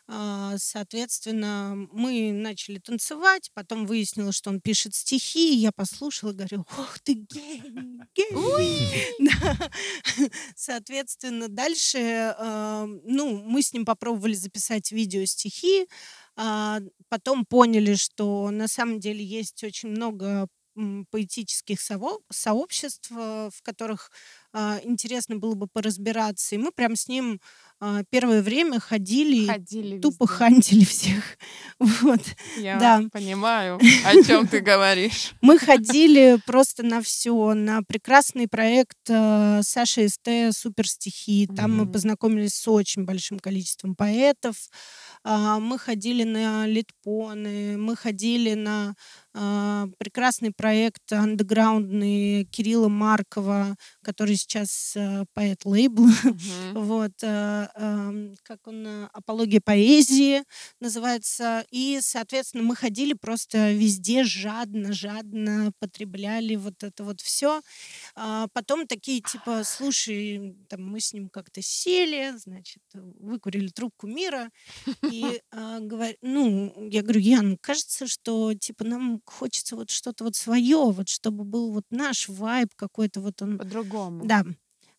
[0.07, 5.55] А, соответственно, мы начали танцевать, потом выяснилось, что он пишет стихи.
[5.55, 9.19] Я послушала говорю: "Ох ты гений, гений!"
[10.57, 15.87] Соответственно, дальше, э, ну, мы с ним попробовали записать видео стихи,
[17.09, 20.49] потом поняли, что на самом деле есть очень много,
[21.11, 21.81] поэтических
[22.33, 24.44] сообществ, э, в которых, а,
[24.85, 26.55] интересно было бы поразбираться.
[26.55, 27.41] И мы прям с ним,
[27.81, 30.35] а, первое время ходили Ходили тупо везде.
[30.37, 31.25] хантили всех.
[31.79, 32.21] Вот.
[32.59, 33.03] Я Да.
[33.13, 35.33] понимаю, о чем ты говоришь.
[35.41, 41.47] Мы ходили просто на все, на прекрасный проект э, Саши СТ «Супер стихи».
[41.49, 44.57] Там мы познакомились с очень большим количеством поэтов.
[45.25, 48.95] А, Мы ходили на литпоны, мы ходили на
[49.35, 56.09] а, прекрасный проект андеграундный Кирилла Маркова, который сейчас э, поэт лейбла.
[56.25, 56.85] Мгм.
[56.85, 60.43] Вот, э, эм, как он, э, апология поэзии
[60.81, 61.65] называется.
[61.71, 67.61] И, соответственно, мы ходили просто везде жадно, жадно потребляли вот это вот все.
[68.53, 74.51] Потом такие типа, слушай, там мы с ним как-то сели, значит, выкурили трубку мира
[75.11, 80.37] и а, говор- ну, я говорю, Ян, кажется, что типа нам хочется вот что-то вот
[80.37, 84.25] свое, вот чтобы был вот наш вайб какой-то вот он По-другому.
[84.27, 84.45] да.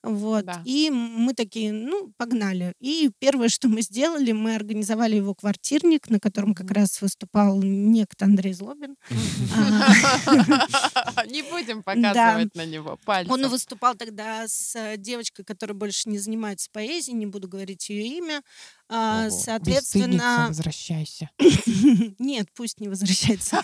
[0.05, 0.45] Вот.
[0.45, 0.61] Да.
[0.65, 2.73] И мы такие, ну, погнали.
[2.79, 8.25] И первое, что мы сделали, мы организовали его квартирник, на котором как раз выступал некто
[8.25, 8.95] Андрей Злобин.
[11.27, 13.49] Не будем показывать на него Он пальцем.
[13.49, 18.41] выступал тогда с э, девочкой, которая больше не занимается поэзией, не буду говорить ее имя.
[18.87, 19.25] А, Ого.
[19.25, 21.29] Бесстыдница, Соответственно, возвращайся.
[22.19, 23.61] нет, пусть не возвращается.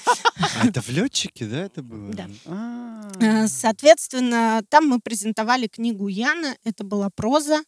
[0.60, 2.12] А это в летчике, да, это было?
[2.12, 2.28] Да.
[2.46, 3.48] А.
[3.48, 7.62] Соответственно, там мы презентовали книгу Яна, это была проза,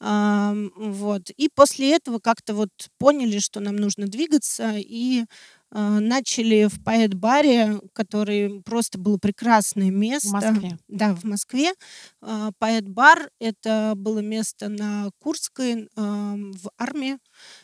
[0.00, 1.30] вот.
[1.36, 5.24] И после этого как-то вот поняли, что нам нужно двигаться, и
[5.72, 10.30] начали в поэт-баре, который просто было прекрасное В место.
[10.30, 10.78] Москве.
[10.88, 11.72] Да, в Москве.
[12.20, 17.18] А, Поэт-бар— это было место на Курской, ам, в армии.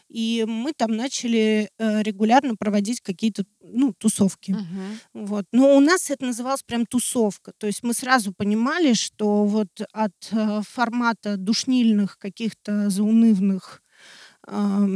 [0.09, 4.53] И мы там начали э, регулярно проводить какие-то, ну, тусовки.
[4.53, 5.01] Мгм.
[5.27, 5.45] Вот.
[5.53, 7.53] Но у нас это называлось прям тусовка.
[7.59, 13.83] То есть мы сразу понимали, что вот от э, формата душнильных каких-то заунывных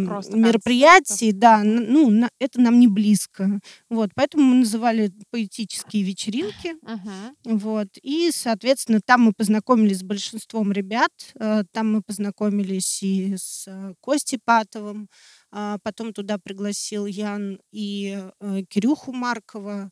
[0.07, 3.61] Просто мероприятий, да, ну, на- это нам не близко.
[3.89, 6.75] Вот, поэтому мы называли поэтические вечеринки.
[6.83, 7.59] Мгм.
[7.59, 7.89] Вот.
[8.03, 11.11] И, соответственно, там мы познакомились с большинством ребят.
[11.41, 15.09] э, Там мы познакомились и с э, Костей Патовым.
[15.53, 19.91] а Потом туда пригласил Ян и э, Кирюху Маркова.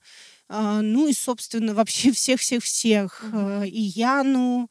[0.48, 3.24] а, Ну и, собственно, вообще всех-всех-всех.
[3.24, 3.38] Мгм.
[3.62, 4.70] э, И Яну,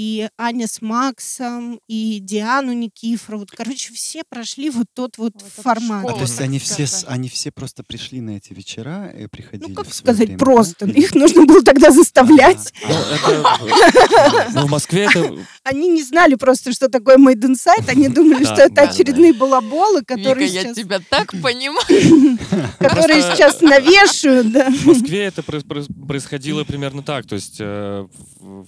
[0.00, 3.40] и Аня с Максом, и Диану Никифорову.
[3.40, 6.04] Вот, Короче, все прошли вот тот вот Вот формат.
[6.04, 9.70] А школу, то есть они все, они все просто пришли на эти вечера и приходили
[9.70, 10.44] Ну, как сказать, время, да?
[10.44, 10.86] просто.
[10.86, 12.72] Или- Их нужно было тогда заставлять.
[12.84, 12.94] А, Ну,
[13.32, 17.88] это- ну, в Москве это Они не знали просто, что такое in Sight.
[17.88, 18.90] Они думали, Да, что это да, да.
[18.92, 22.38] очередные балаболы, которые я сейчас, тебя так понимаю.
[22.78, 24.52] которые сейчас навешивают.
[24.52, 24.70] Да.
[24.70, 27.26] В Москве это проис- проис- происходило примерно так.
[27.26, 28.06] То есть э,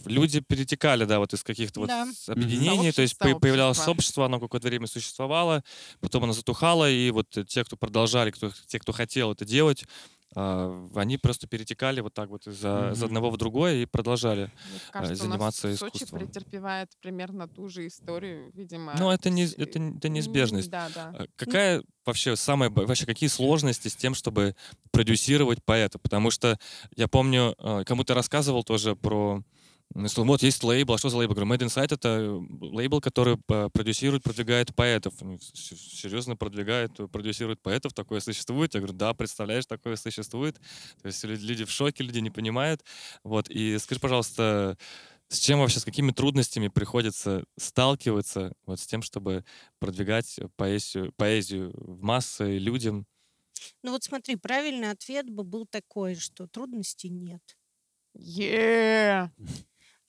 [0.06, 2.06] люди перетекали, да, вот из каких-то вот Да.
[2.12, 2.92] с- объединений.
[2.92, 3.92] То есть Сообщество, появлялось общество.
[3.92, 5.62] сообщество, оно какое-то время существовало,
[6.00, 9.84] потом оно затухало, и вот те, кто продолжали, кто, те, кто хотел это делать,
[10.36, 13.04] а, они просто перетекали вот так вот из, из Мгм.
[13.04, 14.42] одного в другое и продолжали.
[14.70, 16.20] Мне кажется, у нас заниматься Сочи искусством.
[16.20, 18.94] претерпевает примерно ту же историю, видимо.
[18.96, 20.70] Но это, не, это, это неизбежность.
[20.70, 21.12] Да, да.
[21.18, 24.54] А Какая вообще самая, вообще какие сложности с тем, чтобы
[24.92, 25.98] продюсировать поэта?
[25.98, 26.58] Потому что
[26.96, 27.56] я помню,
[27.86, 29.42] кому-то рассказывал тоже про
[30.06, 31.34] что вот есть лейбл, а что за лейбл?
[31.34, 35.14] Говорю, Made in Sight— это э, лейбл, который продюсирует, продвигает поэтов.
[35.42, 38.74] Серьезно продвигает, продюсирует поэтов, такое существует?
[38.74, 40.60] Я говорю, да, представляешь, такое существует.
[41.02, 42.84] То есть лю- люди в шоке, люди не понимают.
[43.24, 44.78] Вот, и скажи, пожалуйста,
[45.28, 49.44] с чем вообще, с какими трудностями приходится сталкиваться вот с тем, чтобы
[49.78, 53.06] продвигать поэзию, поэзию в массы людям?
[53.82, 57.56] Ну вот смотри, правильный ответ бы был такой, что трудностей нет.
[58.14, 59.30] Е,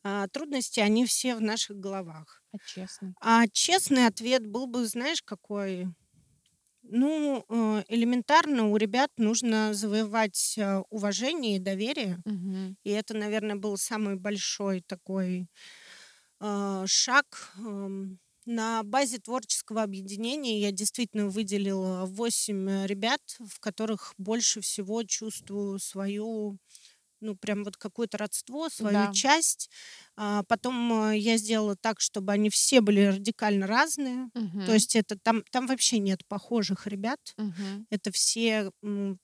[0.04, 2.44] А трудности, они все в наших головах.
[2.54, 3.14] А честно.
[3.22, 5.88] А честный ответ был бы, знаешь, какой?
[6.84, 12.20] Ну, э, элементарно у ребят нужно завоевать э, уважение и доверие.
[12.26, 12.76] Мгм.
[12.84, 15.48] И это, наверное, был самый большой такой
[16.42, 17.26] э, шаг.
[17.58, 25.78] Эм, На базе творческого объединения я действительно выделила 8 ребят, в которых больше всего чувствую
[25.80, 26.58] свою,
[27.22, 29.12] ну, прям вот какое-то родство, свою Да.
[29.12, 29.70] часть.
[30.18, 34.30] А, Потом э, я сделала так, чтобы они все были радикально разные.
[34.64, 34.74] То Мгм.
[34.74, 37.20] есть это там, там вообще нет похожих ребят.
[37.38, 37.86] Мгм.
[37.90, 38.72] Это все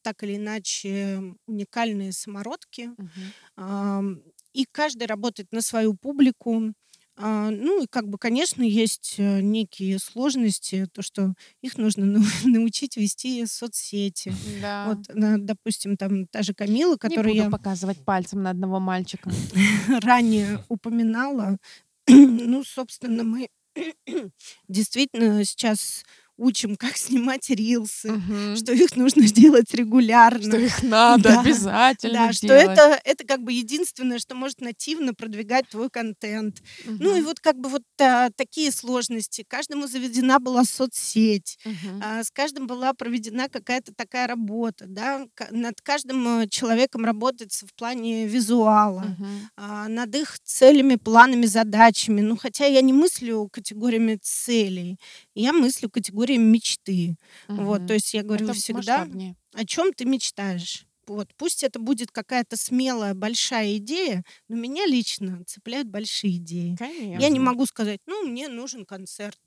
[0.04, 2.92] так или иначе уникальные самородки.
[2.98, 3.34] Мгм.
[3.56, 4.22] Ам,
[4.54, 6.74] И каждый работает на свою публику.
[7.20, 12.22] А, Ну и как бы, конечно, есть э, некие сложности, то, что их нужно нау-
[12.46, 14.32] научить вести соцсети.
[14.62, 14.86] Да.
[14.88, 18.80] Вот, на- допустим, там та же Камила, Не которую буду я показывать пальцем на одного
[18.80, 19.32] мальчика.
[20.02, 21.58] ранее упоминала.
[22.10, 23.50] Ну, собственно, мы
[24.68, 26.06] действительно сейчас
[26.38, 28.56] учим, как снимать рилсы, Мгм.
[28.56, 30.42] что их нужно делать регулярно.
[30.52, 32.70] Что их надо Да, обязательно Да, что делать.
[32.78, 36.62] это, это как бы единственное, что может нативно продвигать твой контент.
[36.86, 39.44] Ну и вот как бы вот а, такие сложности.
[39.48, 42.02] Каждому заведена была соцсеть, Мгм.
[42.04, 45.26] а, с каждым была проведена какая-то такая работа, да.
[45.52, 49.50] Над каждым человеком работается в плане визуала, Мгм.
[49.58, 52.22] а, над их целями, планами, задачами.
[52.22, 54.98] Ну, хотя я не мыслю категориями целей,
[55.42, 57.16] я мыслю категориями мечты.
[57.48, 57.88] Вот, Мгм.
[57.88, 59.36] то есть я говорю Это всегда, масштабнее.
[59.54, 60.86] о чем ты мечтаешь.
[61.08, 66.76] Вот, пусть это будет какая-то смелая, большая идея, но меня лично цепляют большие идеи.
[66.78, 67.22] Конечно.
[67.22, 69.38] Я не могу сказать, ну, мне нужен концерт.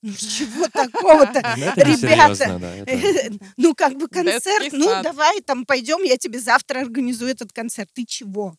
[0.00, 1.42] Ну, чего такого-то?
[1.56, 2.76] Ну, Ребята, несерьезно, да.
[2.76, 7.90] это- ну, как бы концерт, ну, давай там пойдем, я тебе завтра организую этот концерт.
[7.92, 8.56] Ты чего?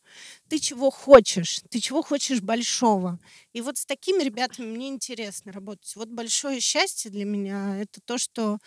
[0.50, 1.62] Ты чего хочешь?
[1.70, 3.20] Ты чего хочешь большого?
[3.54, 5.96] И вот с такими ребятами мне интересно работать.
[5.96, 8.58] Вот большое счастье для меня— это то, что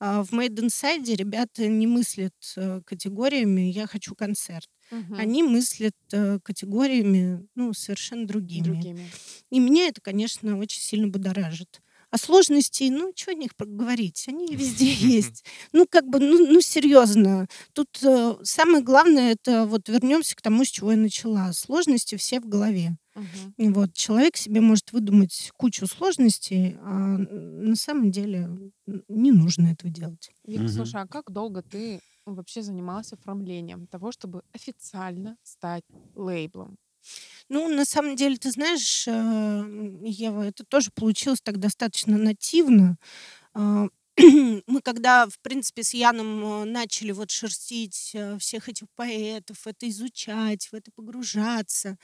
[0.00, 4.68] а, в Made Inside ребята не мыслят э, категориями «я хочу концерт».
[4.90, 5.14] Мгм.
[5.14, 8.64] Они мыслят э, категориями, ну, совершенно другими.
[8.64, 9.10] Другими.
[9.50, 11.80] И меня это, конечно, очень сильно будоражит.
[12.10, 15.44] А сложностей, ну, что о них говорить, они везде есть.
[15.72, 17.46] Ну, как бы, ну, ну серьезно.
[17.74, 21.52] Тут э, самое главное, это вот вернемся к тому, с чего я начала.
[21.52, 22.96] Сложности все в голове.
[23.58, 28.48] И Вот, человек себе может выдумать кучу сложностей, а на самом деле
[29.08, 30.30] не нужно этого делать.
[30.44, 30.70] Вик, Мгм.
[30.70, 36.76] слушай, а как долго ты вообще занимался оформлением того, чтобы официально стать лейблом?
[37.48, 42.98] Ну, на самом деле, ты знаешь, э, м, Ева, это тоже получилось так достаточно нативно.
[43.54, 43.88] А,
[44.68, 49.88] Мы когда, в принципе, с Яном э, начали вот шерстить э, всех этих поэтов, это
[49.90, 51.96] изучать, в это погружаться,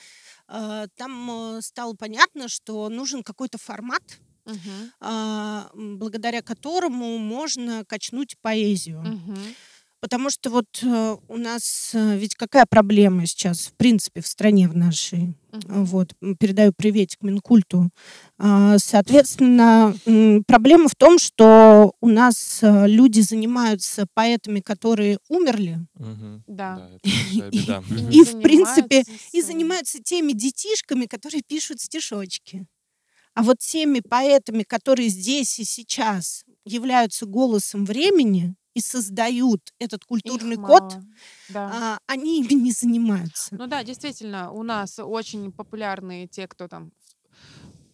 [0.48, 4.92] а, там э, стало понятно, что нужен какой-то формат, Мгм.
[5.00, 9.00] а, м, благодаря которому можно качнуть поэзию.
[9.02, 9.56] Мгм.
[10.04, 14.68] Потому что вот э, у нас э, ведь какая проблема сейчас, в принципе, в стране
[14.68, 15.34] в нашей.
[15.50, 15.84] Мгм.
[15.86, 17.88] Вот, передаю приветик Минкульту.
[18.36, 19.96] А, Соответственно,
[20.46, 26.44] проблема в том, что у нас э, люди занимаются поэтами, которые умерли, Мгм.
[26.48, 26.90] Да.
[27.66, 27.82] Да.
[27.90, 32.66] И, не И, в принципе, и занимаются теми детишками, которые пишут стишочки.
[33.32, 40.08] А вот теми поэтами, которые здесь и сейчас являются голосом времени и создают этот их
[40.08, 40.82] культурный код.
[41.48, 41.68] Да.
[41.70, 43.50] а, они ими не занимаются.
[43.58, 46.92] Ну да, действительно, у нас очень популярные те, кто там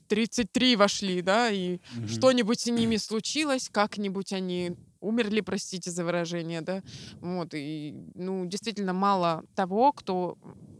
[0.07, 2.07] в 33 вошли, да, и Мгм.
[2.09, 6.83] что-нибудь с ними случилось, как-нибудь они умерли, простите за выражение, да.
[7.21, 10.37] Вот, и, ну, действительно, мало того, кто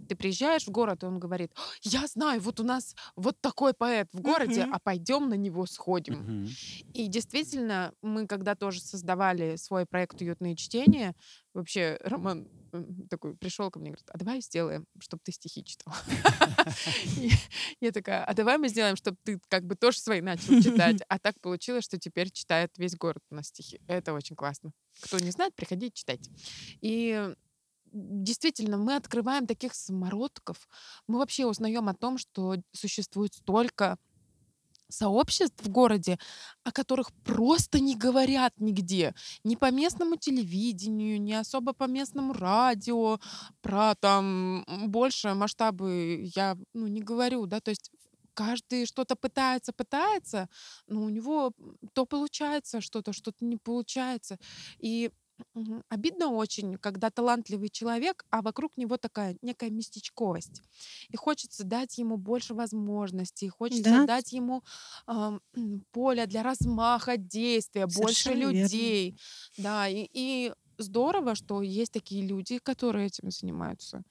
[0.09, 3.75] ты приезжаешь в город, и он говорит, «А, я знаю, вот у нас вот такой
[3.75, 6.27] поэт в городе, а пойдем на него сходим.
[6.95, 11.15] И действительно, мы когда тоже создавали свой проект «Уютные чтения»,
[11.55, 12.49] вообще Роман
[13.09, 15.93] такой пришел ко мне и говорит, а давай сделаем, чтобы ты стихи читал.
[17.81, 21.03] Я такая, а давай мы сделаем, чтобы ты как бы тоже свои начал читать.
[21.09, 23.81] А так получилось, что теперь читает весь город на стихи.
[23.87, 24.73] Это очень классно.
[25.03, 26.31] Кто не знает, приходите читать.
[26.81, 27.35] И
[27.93, 30.69] действительно, мы открываем таких самородков.
[31.07, 33.99] Мы вообще узнаем о том, что существует столько
[34.91, 36.19] сообществ в городе,
[36.65, 39.15] о которых просто не говорят нигде.
[39.45, 43.19] Ни по местному телевидению, ни особо по местному радио.
[43.63, 47.91] Про там больше масштабы я ну, не говорю, да, то есть
[48.35, 50.49] каждый что-то пытается, пытается,
[50.87, 51.53] но у него
[51.93, 54.39] то получается что-то, что-то не получается.
[54.79, 55.11] И
[55.55, 55.83] Мгм.
[55.89, 60.63] Обидно очень, когда талантливый человек, а вокруг него такая некая местечковость.
[61.11, 64.01] И хочется дать ему больше возможностей, хочется Да.
[64.01, 64.63] дать ему
[65.07, 65.41] ам,
[65.93, 68.71] поле для размаха действия, больше Совершенно верно.
[68.71, 69.17] людей.
[69.57, 74.03] Да, и, и здорово, что есть такие люди, которые этим занимаются.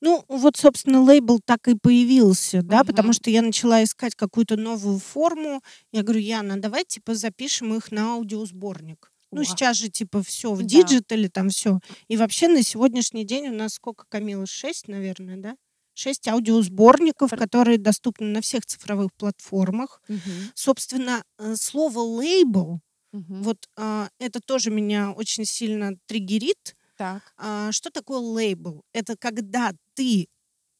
[0.00, 3.12] Ну, вот, собственно, лейбл так и появился, да, потому Мгм.
[3.12, 5.60] что я начала искать какую-то новую форму.
[5.92, 9.10] Я говорю, Яна, давай, типа, запишем их на аудиосборник.
[9.32, 9.44] Ну, О.
[9.44, 10.64] сейчас же, типа, все в Да.
[10.64, 11.80] digital е, там все.
[12.08, 14.46] И вообще на сегодняшний день у нас сколько, Камила?
[14.46, 15.56] Шесть, наверное, да?
[15.94, 20.00] Шесть аудиосборников, которые доступны на всех цифровых платформах.
[20.08, 20.50] Мгм.
[20.54, 22.80] Собственно, э, слово лейбл,
[23.12, 23.44] Мгм.
[23.44, 27.34] вот а, это тоже меня очень сильно триггерит, Так.
[27.38, 28.82] а, что такое лейбл?
[28.94, 30.28] Это когда ты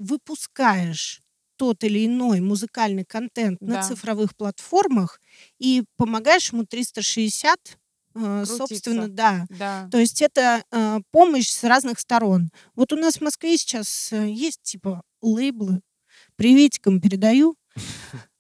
[0.00, 1.22] выпускаешь
[1.56, 3.80] тот или иной музыкальный контент на Да.
[3.80, 5.20] цифровых платформах
[5.60, 7.77] и помогаешь ему 360,
[8.18, 9.16] э, собственно, Крутиться.
[9.16, 9.46] да.
[9.58, 9.88] Да.
[9.90, 12.50] То есть это э, помощь с разных сторон.
[12.74, 15.80] Вот у нас в Москве сейчас э, есть типа лейблы.
[16.36, 17.54] Приветиком передаю.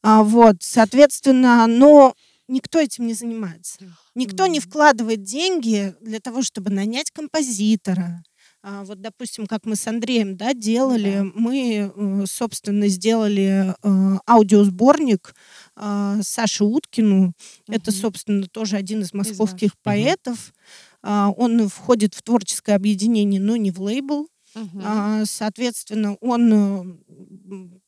[0.00, 2.14] А, вот, соответственно, но
[2.46, 3.78] никто этим не занимается.
[4.14, 8.22] Никто не вкладывает деньги для того, чтобы нанять композитора.
[8.62, 11.30] А, вот, допустим, как мы с Андреем да, делали, Да.
[11.34, 15.34] мы, э, собственно, сделали э, аудиосборник
[15.76, 17.34] а, Саше Уткину.
[17.68, 18.00] Это, Мгм.
[18.00, 19.82] собственно, тоже один из московских Мгм.
[19.84, 20.52] поэтов.
[21.02, 24.28] А, Он входит в творческое объединение, но не в лейбл.
[24.82, 27.00] А, Соответственно, он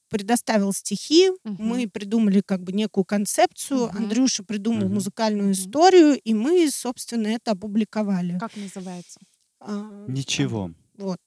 [0.08, 1.90] предоставил стихи, мы Мгм.
[1.90, 3.96] придумали как бы некую концепцию, Мгм.
[3.96, 4.94] Андрюша придумал Мгм.
[4.94, 5.52] музыкальную Мгм.
[5.52, 8.38] историю, и мы, собственно, это опубликовали.
[8.38, 9.18] Как называется?
[9.60, 10.72] А, Ничего.
[10.96, 11.20] Вот.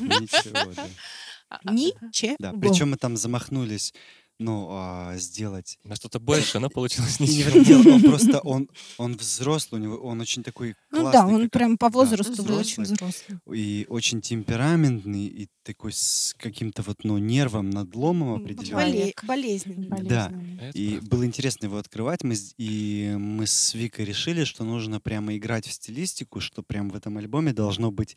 [0.00, 1.72] Ничего, да.
[1.72, 2.36] Ничего.
[2.38, 3.94] Да, причем мы там замахнулись,
[4.38, 7.64] ну, а, сделать На что-то больше, но получилось И не в ничего.
[7.82, 8.68] дело, он просто, он,
[8.98, 11.20] он взрослый, у него, он очень такой Ну классный.
[11.20, 12.58] да, он как- прям по да, возрасту взрослый.
[12.60, 13.38] очень взрослый.
[13.54, 18.78] И очень темпераментный, и такой с каким-то вот, ну, нервом, надломом определенным.
[18.84, 19.24] боле- Человек.
[19.24, 19.88] Болезненный.
[19.88, 20.28] Да.
[20.28, 20.58] болезненный.
[20.68, 21.08] Это И правда.
[21.10, 25.72] было интересно его открывать, мы, и мы с Викой решили, что нужно прямо играть в
[25.72, 28.16] стилистику, что прям в этом альбоме должно быть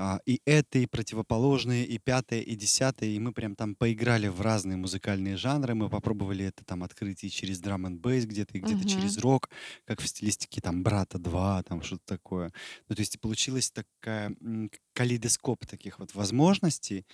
[0.00, 4.40] а, и это, и противоположные, и пятое, и десятое, и мы прям там поиграли в
[4.40, 8.60] разные музыкальные жанры, мы попробовали это там открыть и через драм н бейс где-то, и
[8.60, 8.86] где-то Мгм.
[8.86, 9.50] через рок,
[9.84, 12.52] как в стилистике там «Брата 2», там что-то такое.
[12.88, 17.06] Ну, то есть и получилась такая м, к- калейдоскоп таких вот возможностей,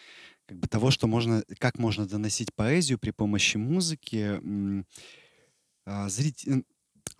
[0.46, 4.86] как бы того, что можно, как можно доносить поэзию при помощи музыки м,
[5.84, 6.44] а, зрит-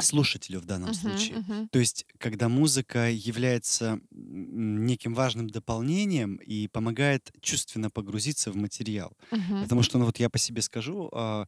[0.01, 1.39] слушателю в данном Мгм, случае.
[1.39, 1.68] мгм.
[1.70, 9.16] То есть, когда музыка является неким важным дополнением и помогает чувственно погрузиться в материал.
[9.30, 9.61] Мгм.
[9.61, 11.47] Потому что, ну вот я по себе скажу, а,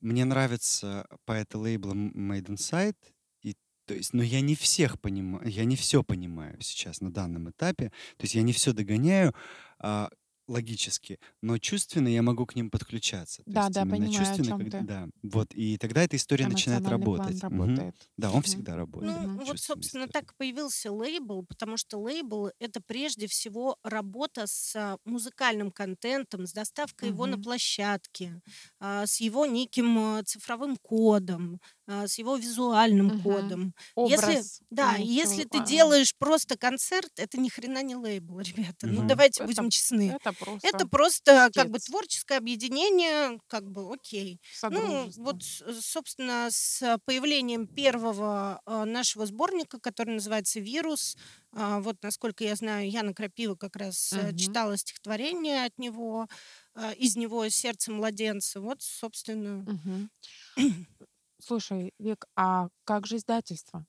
[0.00, 2.96] мне нравятся поэты лейбла Made Inside,
[3.42, 3.56] и
[3.86, 7.88] то есть, но я не всех понимаю, я не все понимаю сейчас на данном этапе,
[8.16, 9.34] то есть я не все догоняю
[9.78, 10.10] а,
[10.48, 13.44] логически, но чувственно я могу к ним подключаться.
[13.50, 14.86] То Да, есть да, именно понимаю, о чувственно, чём когда- ты.
[14.86, 17.44] да, вот и тогда эта история начинает Эмоциональный план работать.
[17.48, 17.84] Мгм.
[17.84, 17.94] работает.
[18.16, 18.42] Да, он Мгм.
[18.42, 19.18] всегда работает.
[19.20, 19.40] Ну, Мгм.
[19.44, 20.08] вот, чувственная собственно, история.
[20.08, 26.52] так появился лейбл, потому что лейбл— это прежде всего работа с а, музыкальным контентом, с
[26.52, 27.38] доставкой его на Мгм.
[27.38, 28.40] площадке,
[28.80, 33.12] а, с его неким а, цифровым кодом, с его визуальным Мгм.
[33.12, 33.74] кодом.
[34.02, 37.96] Если, Образ да, имеется в если ты А, делаешь просто концерт, это ни хрена не
[37.96, 38.86] лейбл, ребята.
[38.86, 39.06] Ну, Мгм.
[39.06, 40.16] давайте Это- будем честны.
[40.16, 44.40] Это просто Это просто как бы творческое объединение, как бы окей.
[44.68, 51.16] Ну, вот, собственно, с появлением первого а, нашего сборника, который называется «Вирус»,
[51.52, 54.34] а, вот, насколько я знаю, Яна Крапива как раз Мгм.
[54.36, 56.28] читала стихотворение от него,
[56.74, 58.60] а, из него «Сердце младенца».
[58.60, 60.08] Вот, собственно, Мгм.
[61.40, 63.86] Слушай, Вик, а как же издательство?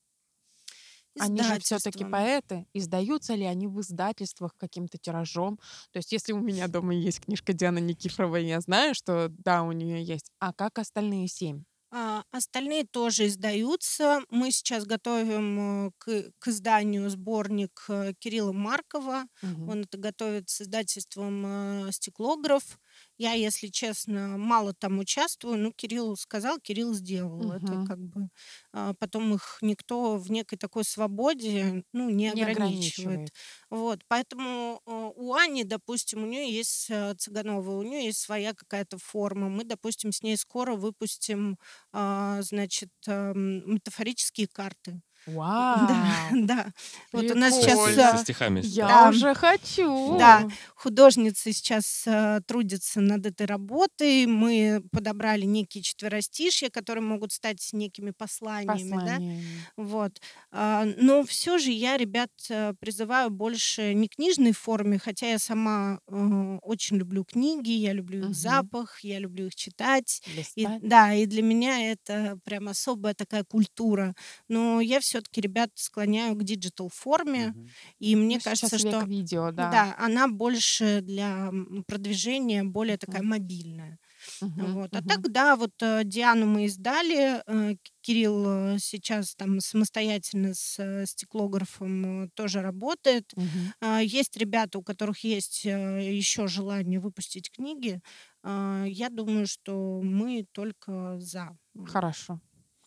[1.20, 2.66] Они же все-таки поэты.
[2.74, 5.58] Издаются ли они в издательствах каким-то тиражом?
[5.92, 9.72] То есть, если у меня дома есть книжка Дианы Никифоровой, я знаю, что да, у
[9.72, 10.32] нее есть.
[10.40, 11.64] А как остальные семь?
[11.92, 14.22] А, Остальные тоже издаются.
[14.30, 19.24] Мы сейчас готовим э, к, к изданию сборник э, Кирилла Маркова.
[19.42, 19.70] Мгм.
[19.70, 22.80] Он это готовит с издательством э, «Стеклограф».
[23.22, 25.58] Я, если честно, мало там участвую.
[25.58, 27.52] Ну, Кирилл сказал, Кирилл сделал.
[27.52, 27.84] Это Мгм.
[27.84, 28.30] как бы...
[28.72, 33.22] а, Потом их никто в некой такой свободе ну, не Не ограничивает.
[33.24, 33.34] ограничивает.
[33.70, 38.54] Вот, поэтому э, у Ани, допустим, у нее есть э, Цыганова, у нее есть своя
[38.54, 39.50] какая-то форма.
[39.50, 41.58] Мы, допустим, с ней скоро выпустим,
[41.92, 45.02] а, значит, эм, метафорические карты.
[45.34, 45.88] Вау!
[45.90, 46.66] Да, да.
[47.12, 48.62] Вот у нас Со, сейчас э, со стихами.
[48.64, 49.10] Я Да.
[49.10, 50.18] уже хочу.
[50.18, 50.48] Да.
[50.76, 54.26] художница сейчас э, трудится над этой работой.
[54.26, 58.98] Мы подобрали некие четверостишья, которые могут стать некими посланиями, да.
[59.00, 59.44] Послание.
[59.78, 60.22] Вот.
[60.52, 66.00] А, Но все же я ребят э, призываю больше не книжной форме, хотя я сама
[66.08, 68.34] э, очень люблю книги, я люблю их Мгм.
[68.34, 70.22] запах, я люблю их читать.
[70.56, 74.16] И, да, и для меня это прям особая такая культура.
[74.48, 77.76] Но я все-таки ребят склоняю к digital форме, Мгм.
[78.00, 79.82] и мне Ну, кажется, что видео, да.
[79.82, 81.52] да, она больше для
[81.88, 83.98] продвижения, более такая мобильная.
[84.42, 84.96] Мгм, Вот.
[84.96, 85.04] А мгм.
[85.04, 87.42] так, да, вот э, Диану мы издали.
[87.48, 93.34] э, Кирилл э, сейчас там самостоятельно с стеклографом тоже работает.
[93.82, 98.02] А, Есть ребята, у которых есть еще желание выпустить книги.
[98.44, 101.58] А, Я думаю, что мы только за.
[101.74, 102.00] Вот.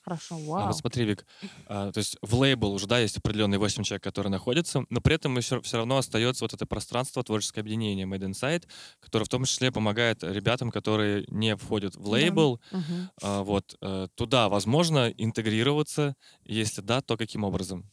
[0.04, 0.36] Хорошо.
[0.36, 0.76] Хорошо, А вот вау.
[0.76, 1.26] смотри, Вик,
[1.66, 5.14] а, то есть в лейбл уже, да, есть определенные 8 человек, которые находятся, но при
[5.14, 8.64] этом все, равно остается вот это пространство, творческое объединение Made Inside,
[9.00, 12.34] которое в том числе помогает ребятам, которые не входят в Да.
[12.34, 13.10] лейбл, Мгм.
[13.22, 17.90] а, вот, э, туда возможно интегрироваться, если да, то каким образом?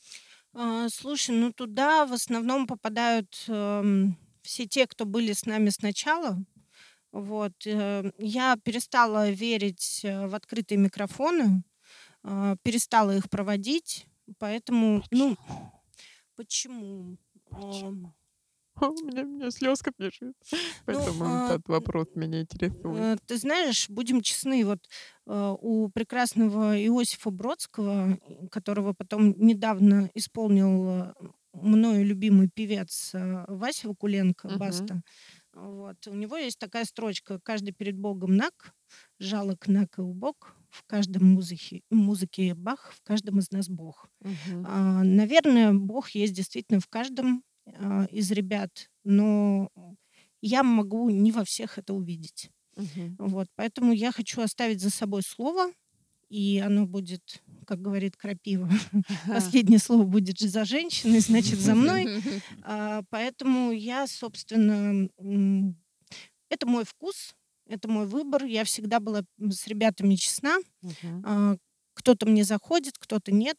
[0.53, 6.37] А, Слушай, ну туда в основном попадают эм, все те, кто были с нами сначала.
[7.13, 7.53] Вот.
[7.67, 11.63] э, Я перестала верить э, в открытые микрофоны,
[12.23, 14.07] а, перестала их проводить,
[14.39, 15.37] поэтому, ну,
[16.35, 17.17] почему?
[17.51, 18.13] Ам,
[18.81, 20.35] У меня, у меня слезка бежит.
[20.85, 22.97] Поэтому а, этот вопрос меня интересует.
[22.97, 24.79] Э, Ты знаешь, будем честны, вот
[25.27, 31.13] э, у прекрасного Иосифа Бродского, э, которого потом недавно исполнил э,
[31.53, 34.57] мною любимый певец э, Вася Вакуленко, Мгм.
[34.57, 35.01] Баста,
[35.53, 38.73] вот, у него есть такая строчка «Каждый перед Богом наг,
[39.19, 44.09] жалок наг и убог, в каждом музыке, музыке Бах, в каждом из нас Бог».
[44.21, 44.65] Мгм.
[44.67, 49.71] А, Наверное, Бог есть действительно в каждом а, из ребят, но
[50.41, 52.49] я могу не во всех это увидеть.
[52.75, 53.15] Мгм.
[53.19, 55.71] Вот, поэтому я хочу оставить за собой слово,
[56.29, 58.69] и оно будет, как говорит Крапива,
[59.27, 62.07] последнее слово будет за женщиной, значит, за мной.
[62.61, 65.09] А, Поэтому я, собственно,
[66.49, 67.35] это мой вкус,
[67.69, 68.43] это мой выбор.
[68.43, 70.57] Я всегда была с ребятами честна.
[71.23, 71.55] А,
[71.93, 73.57] Кто-то мне заходит, кто-то нет.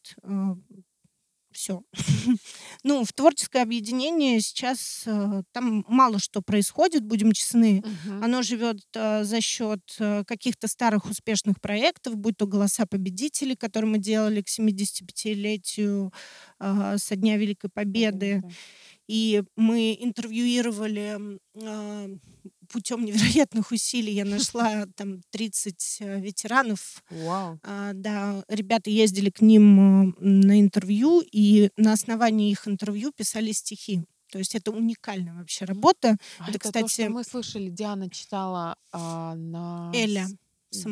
[1.53, 1.83] Все.
[2.85, 7.83] Ну, в творческое объединение сейчас э, там мало что происходит, будем честны.
[8.23, 13.91] Оно живет э, за счет э, каких-то старых успешных проектов, будь то голоса победителей, которые
[13.91, 16.13] мы делали к 75-летию
[16.61, 18.43] э, со Дня Великой Победы.
[19.09, 21.39] И мы интервьюировали
[22.71, 24.13] путем невероятных усилий.
[24.13, 27.03] Я нашла там 30 э, ветеранов.
[27.11, 27.59] Вау.
[27.63, 33.53] А, Да, ребята ездили к ним э, на интервью, и на основании их интервью писали
[33.53, 34.05] стихи.
[34.31, 36.17] То есть это уникальная вообще работа.
[36.39, 39.91] А Это, это, то, кстати, что мы слышали, Диана читала а, на...
[39.95, 40.27] Эля,
[40.71, 40.85] с-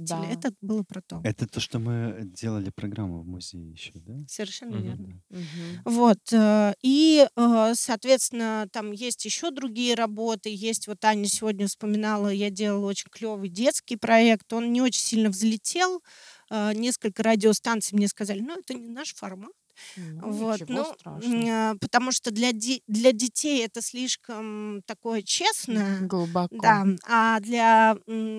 [0.00, 0.24] да.
[0.30, 1.20] Это было про то.
[1.24, 4.14] Это то, что мы делали программу в музее еще, да?
[4.28, 4.82] Совершенно Мгм.
[4.84, 5.20] верно.
[5.30, 5.82] Мгм.
[5.84, 6.18] Вот.
[6.32, 10.50] э, И, э, соответственно, там есть еще другие работы.
[10.52, 14.52] Есть, вот Аня сегодня вспоминала, я делала очень клевый детский проект.
[14.52, 16.02] Он не очень сильно взлетел.
[16.50, 19.52] Э, Несколько радиостанций мне сказали, ну, это не наш формат.
[19.96, 21.76] Ну, Вот, ну, страшного.
[21.80, 26.56] потому что для, де- для детей это слишком такое честное, Глубоко.
[26.60, 27.96] да, а для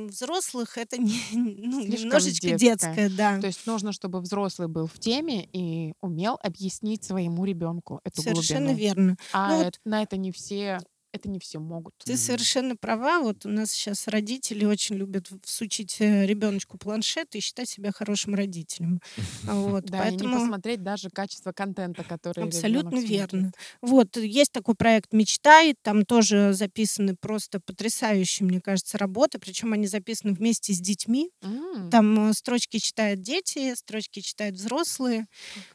[0.07, 2.57] взрослых это не, ну, Слишком немножечко детское.
[2.95, 3.39] детское, да.
[3.39, 8.67] То есть нужно, чтобы взрослый был в теме и умел объяснить своему ребенку эту Совершенно
[8.73, 8.79] глубину.
[8.87, 9.17] верно.
[9.33, 10.79] А Ну вот это- на это не все,
[11.11, 11.95] это не все могут.
[12.03, 13.19] Ты совершенно права.
[13.21, 19.01] Вот у нас сейчас родители очень любят всучить ребеночку планшет и считать себя хорошим родителем.
[19.45, 23.51] Вот, Да, и не поэтому посмотреть даже качество контента, который абсолютно верно.
[23.81, 29.87] Вот есть такой проект "Мечтай", там тоже записаны просто потрясающие, мне кажется, работы, причем они
[29.87, 31.29] записаны вместе с детьми.
[31.43, 35.27] М, Там э, строчки читают дети, строчки читают взрослые.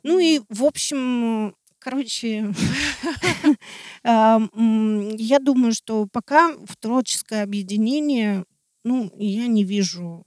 [0.05, 1.53] Ну и, в общем, э,
[1.87, 2.53] короче,
[4.05, 4.41] а,
[5.18, 8.45] я думаю, что пока в творческое объединение,
[8.84, 10.24] ну, я не вижу,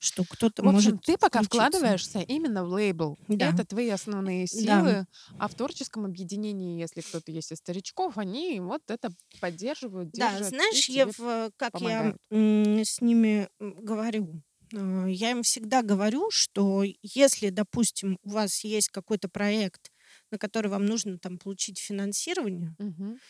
[0.00, 1.68] что кто-то В общем, может ты пока включиться.
[1.68, 3.16] вкладываешься именно в лейбл.
[3.28, 3.50] Да.
[3.50, 4.80] Это твои основные Да.
[4.80, 5.06] силы.
[5.38, 9.10] А в творческом объединении, если кто-то есть из старичков, они вот это
[9.40, 10.48] поддерживают, Да, держат.
[10.48, 12.16] знаешь, Ев, э, как я помогают.
[12.30, 14.42] м, с ними говорю,
[14.74, 19.90] э, я им всегда говорю, что если, допустим, у вас есть какой-то проект,
[20.30, 23.20] на который вам нужно там получить финансирование Мгм.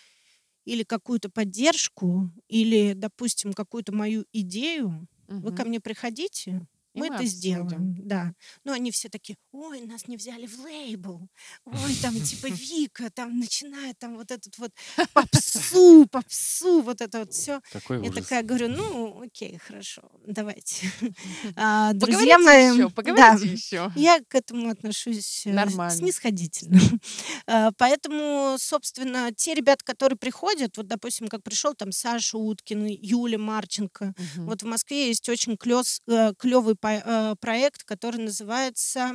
[0.64, 5.07] или какую-то поддержку, или, допустим, какую-то мою идею,
[5.40, 6.66] вы ко мне приходите,
[6.97, 8.09] мы мы это сделаем, обсудим.
[8.09, 8.32] да.
[8.64, 11.28] Ну, они все такие, ой, нас не взяли в лейбл,
[11.64, 14.72] ой, там типа Вика, там начинает там вот этот вот
[15.12, 17.61] попсу, попсу, вот это вот все.
[17.72, 18.14] Какой Я ужас.
[18.22, 20.86] такая говорю, ну, окей, хорошо, давайте.
[21.57, 23.92] А, Друзья Поговорите мои, еще, да, поговорите еще.
[23.97, 25.94] я к этому отношусь э, Нормально.
[25.94, 26.78] снисходительно.
[27.49, 33.38] А, Поэтому, собственно, те ребята, которые приходят, вот, допустим, как пришел там Саша Уткин, Юля
[33.38, 34.47] Марченко, Мгм.
[34.47, 36.74] вот в Москве есть очень клевый
[37.41, 39.12] проект, который называется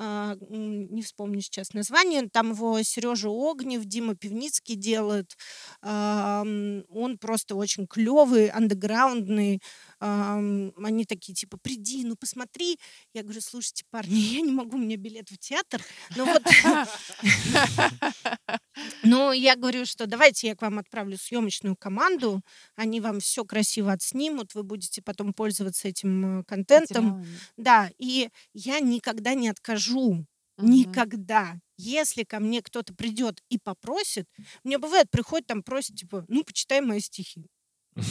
[0.00, 5.36] а, не вспомню сейчас название, там его Сережа Огнев, Дима Пивницкий делает.
[5.82, 9.60] М, Он просто очень клевый, андеграундный.
[10.00, 12.78] Они такие типа, приди, ну посмотри.
[13.14, 15.82] Я говорю, слушайте, парни, я не могу, у меня билет в театр.
[16.16, 16.42] Ну вот,
[19.02, 22.42] ну я говорю, что давайте я к вам отправлю съемочную команду,
[22.76, 27.24] они вам все красиво отснимут, вы будете потом пользоваться этим э, контентом.
[27.56, 30.24] Да, и я никогда не откажу.
[30.58, 31.56] Никогда.
[31.76, 34.26] Если ко мне кто-то придет и попросит,
[34.64, 37.46] мне бывает, приходит там, просит, типа, ну, почитай мои стихи.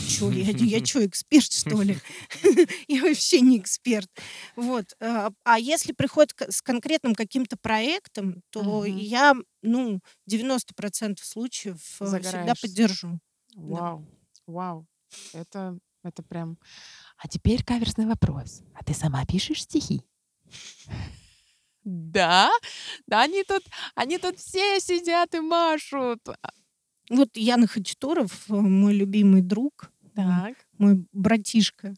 [0.07, 1.97] Чё, я, я чё, эксперт, что ли?
[2.87, 4.09] Я вообще не эксперт.
[4.55, 4.85] Вот.
[4.99, 12.53] а, А если приходит с конкретным каким-то проектом, то я, ну, 90% случаев э, всегда
[12.61, 13.19] поддержу.
[13.55, 14.05] Вау,
[14.45, 14.85] вау.
[15.33, 16.57] Это, это прям...
[17.17, 18.61] А теперь каверсный вопрос.
[18.75, 20.03] А ты сама пишешь стихи?
[21.83, 22.51] Да,
[23.05, 23.63] да, они тут,
[23.95, 26.19] они тут все сидят и машут.
[27.09, 31.93] Вот Яна Хачатуров, э, мой любимый друг, Так, мой братишка,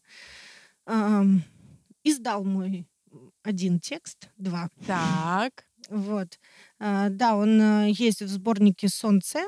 [2.04, 2.86] издал мой
[3.42, 4.68] один текст, два.
[4.86, 5.64] так.
[5.88, 6.38] Вот.
[6.78, 9.40] А, Да, он э, есть в сборнике «Солнце».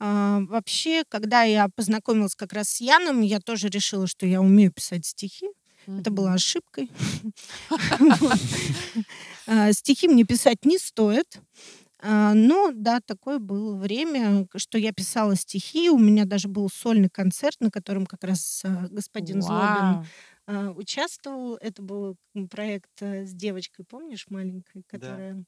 [0.00, 4.72] А, Вообще, когда я познакомилась как раз с Яном, я тоже решила, что я умею
[4.72, 5.46] писать стихи.
[5.86, 6.90] Это была ошибкой.
[9.46, 11.40] А, Стихи мне писать не стоит.
[12.02, 15.90] Но, да, такое было время, что я писала стихи.
[15.90, 20.04] У меня даже был сольный концерт, на котором как раз а, господин Злобин Вау.
[20.46, 21.56] а, участвовал.
[21.56, 22.16] Это был
[22.50, 25.44] проект э, с девочкой, помнишь, маленькой, которая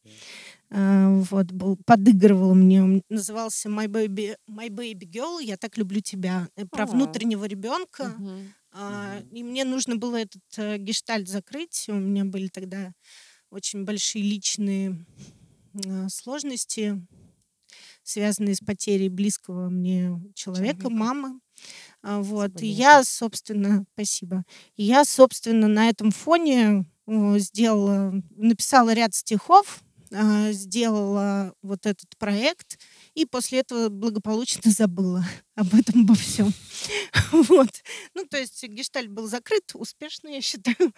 [0.71, 1.09] да.
[1.31, 2.83] вот был, подыгрывала мне.
[2.83, 5.43] Он назывался My Baby, My Baby Girl.
[5.43, 6.49] Я так люблю тебя.
[6.57, 6.87] Э, Про О.
[6.89, 8.15] внутреннего ребенка.
[8.19, 8.55] Мгм.
[9.33, 11.87] И мне нужно было этот э, гештальт закрыть.
[11.89, 12.93] У меня были тогда
[13.51, 15.05] очень большие личные
[16.09, 17.01] сложности,
[18.03, 20.91] связанные с потерей близкого мне человека, Человека.
[20.91, 21.41] мамы.
[22.03, 22.61] А, Вот.
[22.63, 24.45] И я, собственно, спасибо.
[24.77, 29.83] И я, собственно, на этом фоне э, сделала, написала ряд стихов,
[30.15, 32.79] а, сделала вот этот проект,
[33.15, 36.53] и после этого благополучно забыла об этом, обо всем.
[37.33, 37.71] Вот.
[38.15, 40.93] Ну, то есть гештальт был закрыт успешно, я считаю.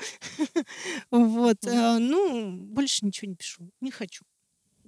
[1.11, 1.59] Вот.
[1.65, 3.71] Э, Ну, больше ничего не пишу.
[3.81, 4.25] Не хочу.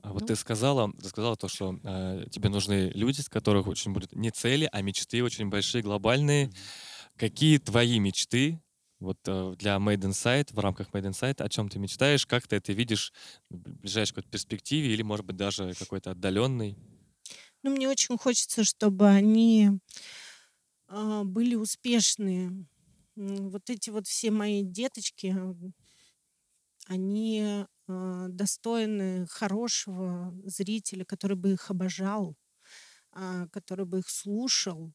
[0.07, 0.27] А вот Ну.
[0.27, 4.31] ты сказала, ты сказала то, что э, тебе нужны люди, с которых очень будут не
[4.31, 6.49] цели, а мечты очень большие, глобальные.
[6.49, 6.71] Мгм.
[7.17, 8.63] Какие твои мечты
[9.01, 12.57] вот э, для Made Insight, в рамках Made Insight, о чем ты мечтаешь, как ты
[12.57, 13.13] это видишь
[13.51, 16.79] в ближайшей какой-то перспективе или, может быть, даже какой-то отдаленный?
[17.63, 19.71] Ну, мне очень хочется, чтобы они
[20.89, 22.67] а, были успешные.
[23.17, 25.75] М, Вот эти вот все мои деточки, м,
[26.87, 32.37] они достойны хорошего зрителя, который бы их обожал,
[33.13, 34.93] а, который бы их слушал.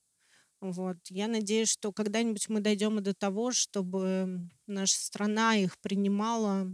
[0.62, 0.98] Вот.
[1.10, 6.68] Я надеюсь, что когда-нибудь мы дойдем и до того, чтобы наша страна их принимала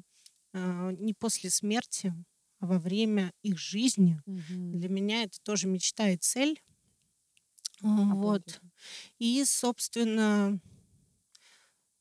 [0.53, 2.13] а, не после смерти,
[2.59, 4.21] а во время их жизни.
[4.25, 4.63] Мгм.
[4.71, 6.61] Для меня это тоже мечта и цель.
[7.83, 8.61] А, Вот.
[9.19, 10.59] И, собственно,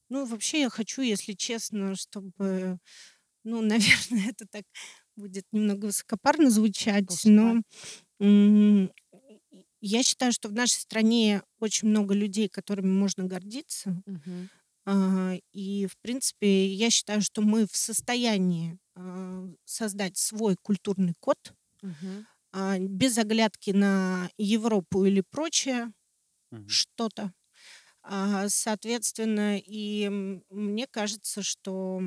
[0.09, 2.79] ну, вообще я хочу, если честно, чтобы,
[3.47, 4.65] ну, наверное, это так
[5.17, 7.63] будет немного высокопарно звучать, но
[9.81, 14.03] я считаю, что в нашей стране очень много людей, которыми можно гордиться.
[14.87, 21.39] А, И, в принципе, я считаю, что мы в состоянии а, создать свой культурный код,
[22.53, 25.93] а, без оглядки на Европу или прочее
[26.67, 27.33] что-то.
[28.49, 30.09] Соответственно, и
[30.51, 32.01] мне кажется, что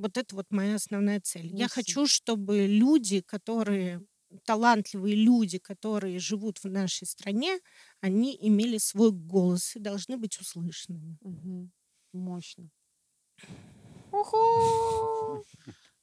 [0.00, 1.54] вот это вот моя основная цель.
[1.54, 4.02] Я хочу, чтобы люди, которые
[4.44, 7.58] талантливые люди, которые живут в нашей стране,
[8.00, 11.18] они имели свой голос и должны быть услышанными.
[11.20, 11.72] Мгм.
[12.12, 12.70] Мощно.
[14.12, 15.44] Уху!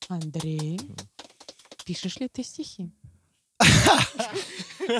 [0.09, 0.79] Андрей,
[1.85, 2.91] пишешь ли ты стихи?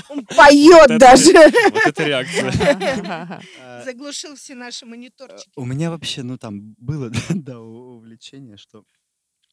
[0.09, 1.31] Он поет даже.
[1.71, 3.41] Вот это реакция.
[3.85, 5.51] Заглушил все наши мониторчики.
[5.55, 8.83] У меня вообще, ну там было, да, увлечение, что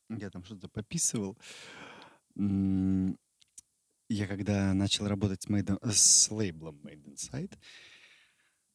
[0.08, 1.38] я там что-то пописывал.
[2.36, 7.56] Я когда начал работать с, Made in- с лейблом Made Inside,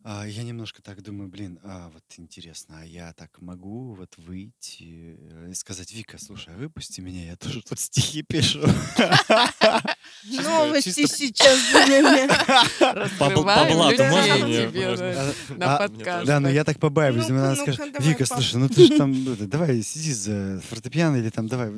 [0.02, 5.18] а, я немножко так думаю, блин, а вот интересно, а я так могу вот выйти
[5.20, 8.62] э, и сказать, Вика, слушай, а выпусти меня, я тоже тут стихи пишу.
[10.24, 11.58] Новости сейчас.
[12.80, 16.28] Раскрываем блату можно мне, А, на а, подкаст.
[16.28, 17.30] Да, но я так побаиваюсь.
[17.30, 19.14] Она скажет, Вика, слушай, ну ты же там,
[19.50, 21.72] давай сиди за фортепиано или там давай,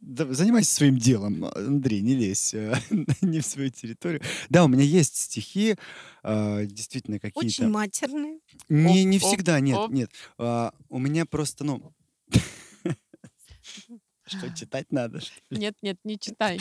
[0.00, 1.44] занимайся своим делом.
[1.44, 2.74] Андрей, не лезь э,
[3.20, 4.22] не в свою территорию.
[4.48, 5.76] Да, у меня есть стихи,
[6.22, 7.68] а, действительно Очень какие-то.
[7.68, 8.40] матерные.
[8.68, 10.10] Не, не всегда, нет, нет.
[10.38, 11.92] А, У меня просто, ну...
[14.28, 15.20] Что, читать надо?
[15.50, 16.58] Нет, нет, не читай.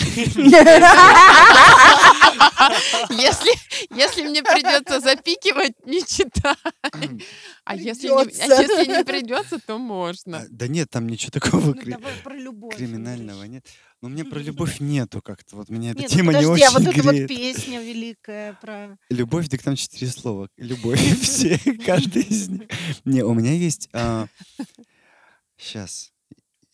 [3.09, 3.51] Если,
[3.95, 6.55] если мне придется запикивать, не читай.
[7.63, 10.37] А если, не, а если не придется, то можно.
[10.39, 12.75] А, Да нет, там ничего такого Ну, кри- давай про любовь.
[12.75, 13.65] криминального нет.
[14.01, 15.55] Но меня про любовь нету как-то.
[15.55, 17.27] Вот меня эта Нет, ну тема не подожди, а вот очень эта вот греет.
[17.29, 18.97] песня великая про...
[19.09, 20.49] Любовь, так там четыре слова.
[20.57, 20.99] Любовь.
[21.21, 22.67] Все, каждый из них.
[23.05, 23.89] Не, у меня есть...
[25.57, 26.11] Сейчас.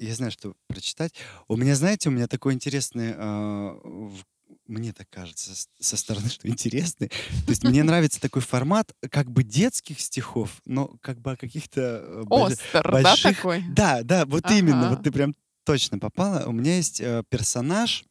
[0.01, 1.13] Я знаю, что прочитать.
[1.47, 3.13] У меня, знаете, у меня такой интересный...
[3.15, 4.23] в-
[4.67, 7.07] Мне так кажется со стороны, что интересный.
[7.07, 11.81] То есть мне нравится такой формат как бы детских стихов, но как бы о каких-то...
[12.03, 13.63] э, Остер, да, больших- такой?
[13.69, 14.87] Да, да, вот именно.
[14.87, 14.95] Ага.
[14.95, 15.35] Вот ты прям
[15.65, 16.45] точно попала.
[16.47, 18.03] У меня есть э, персонаж,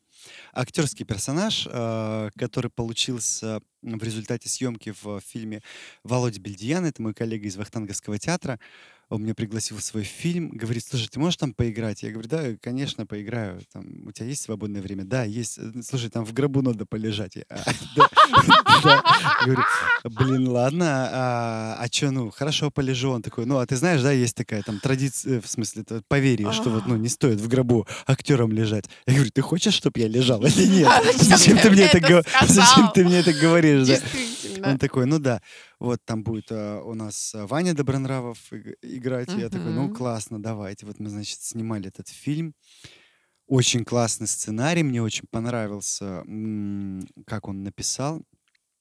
[0.52, 5.60] актерский персонаж, э, который получился в результате съемки в фильме
[6.04, 8.60] Володя Бельдиян, это мой коллега из Вахтанговского театра.
[9.10, 12.04] Он меня пригласил в свой фильм, говорит, слушай, ты можешь там поиграть?
[12.04, 13.60] Я говорю, да, конечно, поиграю.
[13.72, 15.04] Там, у тебя есть свободное время?
[15.04, 15.58] Да, есть.
[15.58, 17.36] «Э, Слушай, там в гробу надо полежать.
[17.48, 17.58] «А,
[17.96, 18.08] да,
[18.84, 19.02] да».
[19.44, 19.62] Говорю,
[20.04, 23.10] блин, ладно, а, а что, ну, хорошо, полежу.
[23.10, 26.70] Он такой, ну, а ты знаешь, да, есть такая там традиция, в смысле, поверье, что
[26.70, 28.84] вот, ну, не стоит в гробу актерам лежать.
[29.06, 30.88] Я говорю, ты хочешь, чтобы я лежал или нет?
[32.42, 33.88] Зачем ты мне это говоришь.
[34.64, 35.40] Он такой, ну да,
[35.80, 39.36] вот там будет а, у нас а, Ваня Добронравов иг- играть.
[39.36, 40.86] Я такой, ну классно, давайте.
[40.86, 42.54] Вот мы, значит, снимали этот фильм.
[43.46, 48.22] Очень классный сценарий, мне очень понравился, м, как он написал.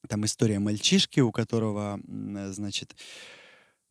[0.10, 2.96] Там история мальчишки, у которого, м, э, значит,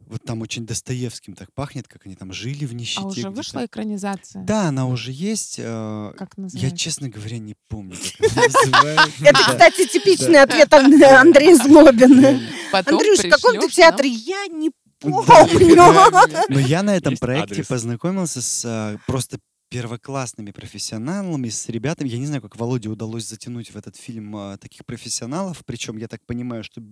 [0.00, 3.02] вот там очень Достоевским так пахнет, как они там жили в нищете.
[3.02, 4.42] А уже вышла экранизация?
[4.42, 5.56] Да, она уже есть.
[5.58, 6.76] э, Как Я, называется?
[6.76, 9.12] честно говоря, не помню, как она называется.
[9.24, 12.40] Это, кстати, типичный ответ Ан- Андрея Злобина.
[12.72, 14.08] Потом Андрюш, в каком ты театре?
[14.08, 14.76] Я не помню.
[16.48, 19.38] Но я на этом проекте познакомился с а, просто
[19.68, 22.08] первоклассными профессионалами, с ребятами.
[22.08, 25.62] Я не знаю, как Володе удалось затянуть в этот фильм а, таких профессионалов.
[25.64, 26.82] Причем я так понимаю, что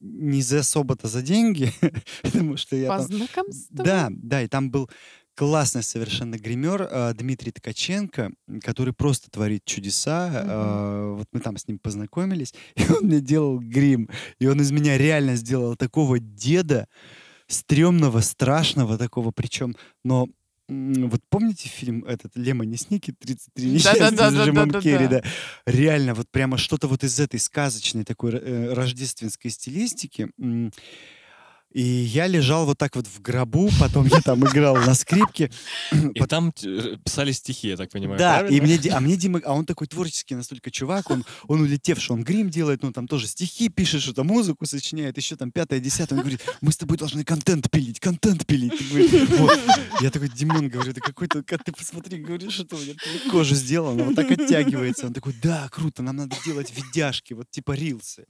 [0.00, 1.72] не за особо-то за деньги,
[2.22, 3.06] потому что я По там...
[3.06, 3.84] знакомству?
[3.84, 4.90] Да, да, и там был
[5.34, 8.32] классный совершенно гример а, Дмитрий Ткаченко,
[8.62, 10.30] который просто творит чудеса.
[10.34, 14.08] А, Вот мы там с ним познакомились, и он мне делал грим.
[14.40, 16.88] И он из меня реально сделал такого деда,
[17.46, 20.28] стрёмного, страшного такого, причем, но
[20.68, 24.34] вот помните фильм этот «Лемони Сники» 33 несчастья с.
[24.34, 25.22] Джимом Керри, да?
[25.64, 30.30] Реально, вот прямо что-то вот из этой сказочной такой э, рождественской стилистики.
[31.72, 35.50] И я лежал вот так вот в гробу, потом я там играл на скрипке.
[36.14, 39.52] И там э, писали стихи, я так понимаю, Да, и мне, а мне Дима, а
[39.52, 43.68] он такой творческий настолько чувак, он, он улетевший, он грим делает, ну там тоже стихи
[43.68, 46.18] пишет, что-то музыку сочиняет, еще там пятое, десятое.
[46.18, 48.80] Он говорит, мы с тобой должны контент пилить, контент пилить.
[49.38, 49.58] Вот.
[50.00, 52.94] Я такой, Димон, говорю, ты какой-то, как ты посмотри, говоришь, что у меня
[53.30, 55.06] кожа сделана, вот так оттягивается.
[55.06, 58.24] Он такой, да, круто, нам надо делать видяшки, вот типа рилсы.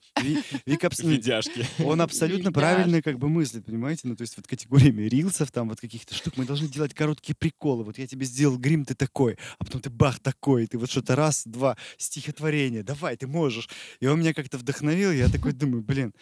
[1.12, 1.66] Видяшки.
[1.84, 4.03] он абсолютно правильно как бы мыслит, понимаете?
[4.05, 7.85] Ну, то есть вот категориями рилсов, там вот каких-то штук мы должны делать короткие приколы.
[7.85, 11.16] Вот я тебе сделал грим, ты такой, а потом ты бах такой, ты вот что-то
[11.16, 13.68] раз, два, стихотворение, давай, ты можешь.
[14.01, 16.12] И он меня как-то вдохновил, я такой думаю, блин,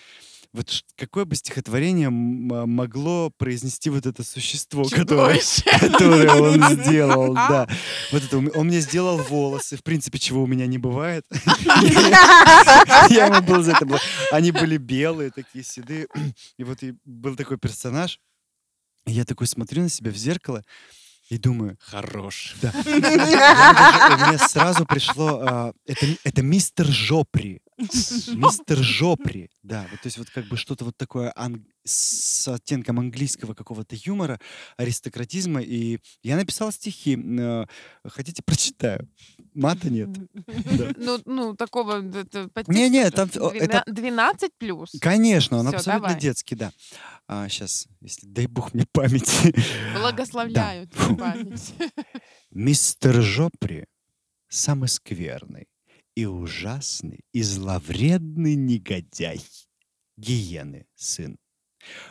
[0.56, 5.38] вот какое бы стихотворение а, могло произнести вот это существо, которое,
[5.80, 7.68] которое он сделал, да.
[8.10, 11.24] Вот это, он мне сделал волосы, в принципе, чего у меня не бывает.
[13.10, 13.86] Я ему был за это
[14.32, 16.08] Они были белые, такие седые.
[16.56, 18.18] И вот был такой персонаж.
[19.04, 20.64] Я такой смотрю на себя в зеркало
[21.28, 22.56] и думаю, Хорош.
[22.62, 22.72] да.
[22.86, 25.72] Меня сразу пришло, а,
[26.24, 27.60] это мистер Жопри.
[27.78, 32.98] Мистер Жопри, да, вот, то есть вот как бы что-то вот такое ан- с оттенком
[32.98, 34.40] английского какого-то юмора,
[34.76, 35.60] аристократизма.
[35.60, 37.16] И я написал стихи.
[37.38, 37.66] Э,
[38.04, 39.08] Хотите, прочитаю?
[39.54, 40.08] Мата нет.
[40.96, 44.92] Ну, ну, такого Не-не, то там есть о, это- 12 плюс.
[45.00, 46.72] Конечно, он абсолютно детский, да.
[47.48, 49.54] сейчас, если дай бог мне памяти.
[49.94, 51.14] Благословляю Фу.
[51.14, 51.74] твою память.
[52.50, 53.84] Мистер Жопри
[54.48, 55.66] самый скверный
[56.16, 59.40] и ужасный и зловредный негодяй.
[60.16, 61.38] Гиены, сын.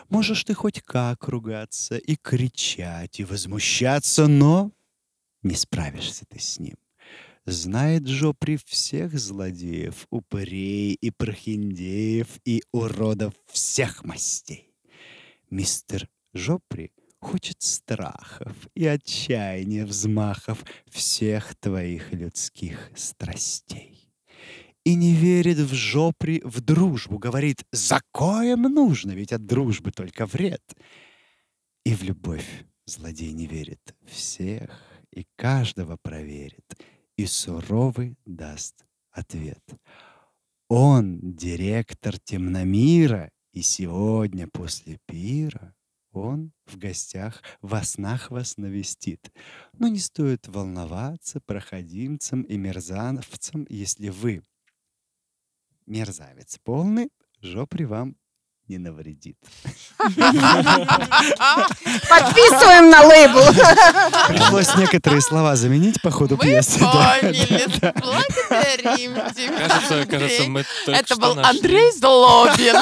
[0.10, 4.72] Можешь ты хоть как ругаться и кричать, и возмущаться, но
[5.42, 6.76] не справишься ты с ним.
[7.46, 14.74] Знает Жопри всех злодеев, упырей и прохиндеев и уродов всех мастей.
[15.50, 23.95] Мистер Жопри хочет страхов и отчаяния взмахов всех твоих людских страстей.
[24.86, 30.28] И не верит в жопри в дружбу, говорит, за коем нужно, ведь от дружбы только
[30.28, 30.62] вред.
[31.84, 34.70] И в любовь злодей не верит, всех
[35.12, 36.66] и каждого проверит,
[37.18, 39.64] и суровый даст ответ.
[40.70, 45.74] Он директор темномира, и сегодня после пира
[46.12, 49.32] он в гостях во снах вас навестит.
[49.74, 54.44] Но не стоит волноваться проходимцам и мерзавцам, если вы
[55.86, 57.10] мерзавец полный,
[57.42, 58.16] жопри вам
[58.68, 59.38] не навредит.
[62.10, 63.40] Подписываем на лейбл.
[64.28, 66.80] Пришлось некоторые слова заменить по ходу Мы пьесы.
[66.80, 67.16] да.
[67.22, 67.66] поняли.
[67.80, 69.68] Благодарим тебя,
[70.08, 71.40] Кажется, мы только Это был.
[71.40, 72.76] Андрей Злобин.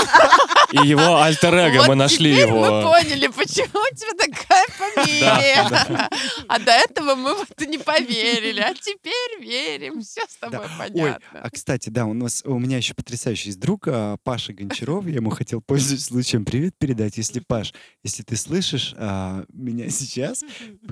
[0.73, 2.81] И его альтер-эго, Вот мы нашли теперь мы его.
[2.91, 6.09] поняли, почему у тебя такая фамилия.
[6.47, 8.59] А до этого мы вот и не поверили.
[8.59, 10.01] А теперь верим.
[10.01, 11.19] Все с тобой понятно.
[11.31, 15.05] а кстати, да, у нас у меня еще потрясающий друг а, Паша Гончаров.
[15.05, 17.17] Я ему хотел, пользуясь случаем, привет передать.
[17.17, 20.43] Если Паш, если ты слышишь а, меня сейчас,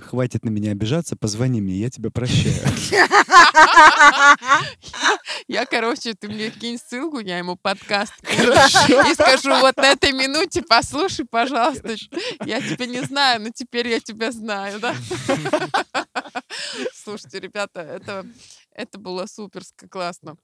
[0.02, 2.54] хватит на меня обижаться, позвони мне, я тебя прощаю.
[5.48, 10.62] Я, короче, ты мне кинь ссылку, я ему подкаст и скажу, вот на этой минуте
[10.62, 11.96] послушай, пожалуйста.
[12.46, 14.96] Я тебя не знаю, но теперь я тебя знаю, да?
[16.94, 18.26] Слушайте, ребята, это,
[18.74, 20.38] это было супер классно.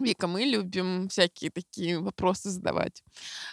[0.00, 3.02] Вика, мы любим всякие такие вопросы задавать.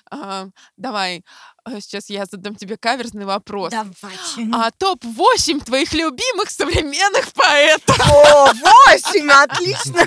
[0.09, 1.23] А, давай,
[1.63, 3.69] а, сейчас я задам тебе каверзный вопрос.
[3.71, 4.49] Давайте.
[4.51, 7.99] А топ-8 твоих любимых современных поэтов?
[7.99, 10.01] О, восемь, отлично.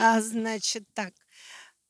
[0.00, 1.12] А, Значит, так.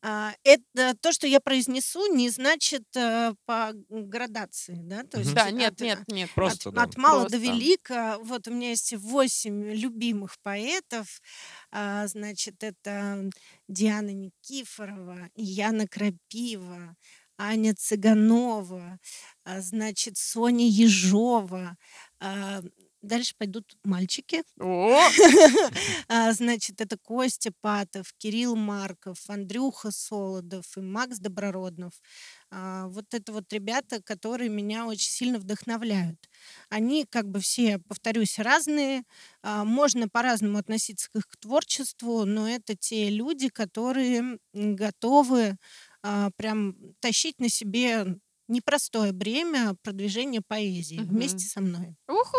[0.05, 5.05] А, Это то, что я произнесу, не значит э, по градации, да?
[5.05, 6.31] То есть Да, от- нет, от- нет, нет.
[6.35, 6.83] Просто, от, да.
[6.83, 7.39] от мала до Просто.
[7.39, 8.19] велика.
[8.23, 11.21] Вот у меня есть восемь любимых поэтов.
[11.71, 13.31] А, Значит, это
[13.69, 16.97] Диана Никифорова, Яна Крапива,
[17.39, 18.99] Аня Цыганова,
[19.45, 21.77] а, значит, Соня Ежова.
[23.03, 24.43] Дальше пойдут мальчики.
[26.09, 31.93] А, Значит, это Костя Патов, Кирилл Марков, Андрюха Солодов и Макс Добророднов.
[32.51, 36.19] А, Вот это вот ребята, которые меня очень сильно вдохновляют.
[36.69, 39.03] Они как бы все, повторюсь, разные.
[39.43, 45.57] а, Можно по-разному относиться к их творчеству, но это те люди, которые готовы
[46.37, 48.17] прям тащить на себе
[48.49, 51.95] непростое бремя продвижения поэзии вместе со мной.
[52.09, 52.37] уху,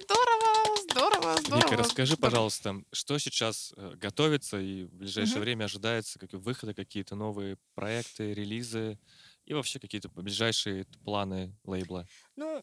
[0.00, 1.70] здорово, здорово, здорово.
[1.70, 5.44] Вика, расскажи, пожалуйста, что сейчас э, готовится и в ближайшее Мгм.
[5.44, 8.98] время ожидается, как выходы, какие-то новые проекты, релизы
[9.44, 12.06] и вообще какие-то ближайшие планы лейбла?
[12.36, 12.62] Ну,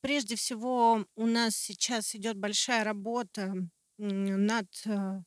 [0.00, 3.54] прежде всего, у нас сейчас идет большая работа
[3.98, 5.22] над а,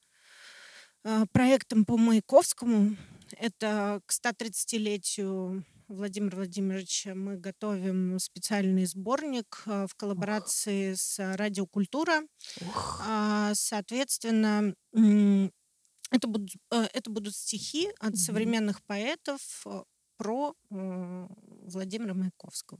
[1.04, 2.96] а, проектом по Маяковскому.
[3.38, 11.66] Это к 130-летию Владимира Владимировича мы готовим специальный сборник а, в коллаборации с а, Радио
[11.66, 12.22] Культура.
[12.62, 14.76] Ух, А, Соответственно,
[16.12, 18.16] это будут, э, это будут стихи от Мгм.
[18.18, 19.82] современных поэтов э,
[20.18, 21.28] про э,
[21.66, 22.80] Владимира Маяковского.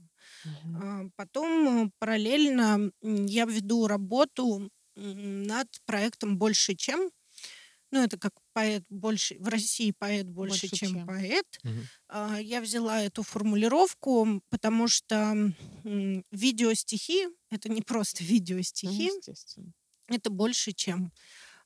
[0.80, 7.10] А, Потом э, параллельно я веду работу над проектом «Больше, чем».
[7.92, 11.06] Ну, это как поэт больше, в России поэт больше, Больше, чем, чем.
[11.06, 11.46] поэт.
[12.08, 15.52] А, Я взяла эту формулировку, потому что
[16.30, 19.72] видеостихи— это не просто Ну, видеостихи, естественно.
[20.08, 21.12] это больше, чем.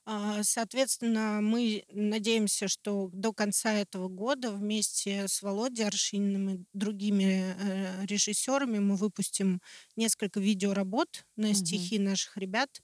[0.06, 7.54] А, Соответственно, мы надеемся, что до конца этого года вместе с Володей Аршининым и другими
[7.58, 9.60] э, режиссерами мы выпустим
[9.96, 12.82] несколько видеоработ на стихи наших ребят,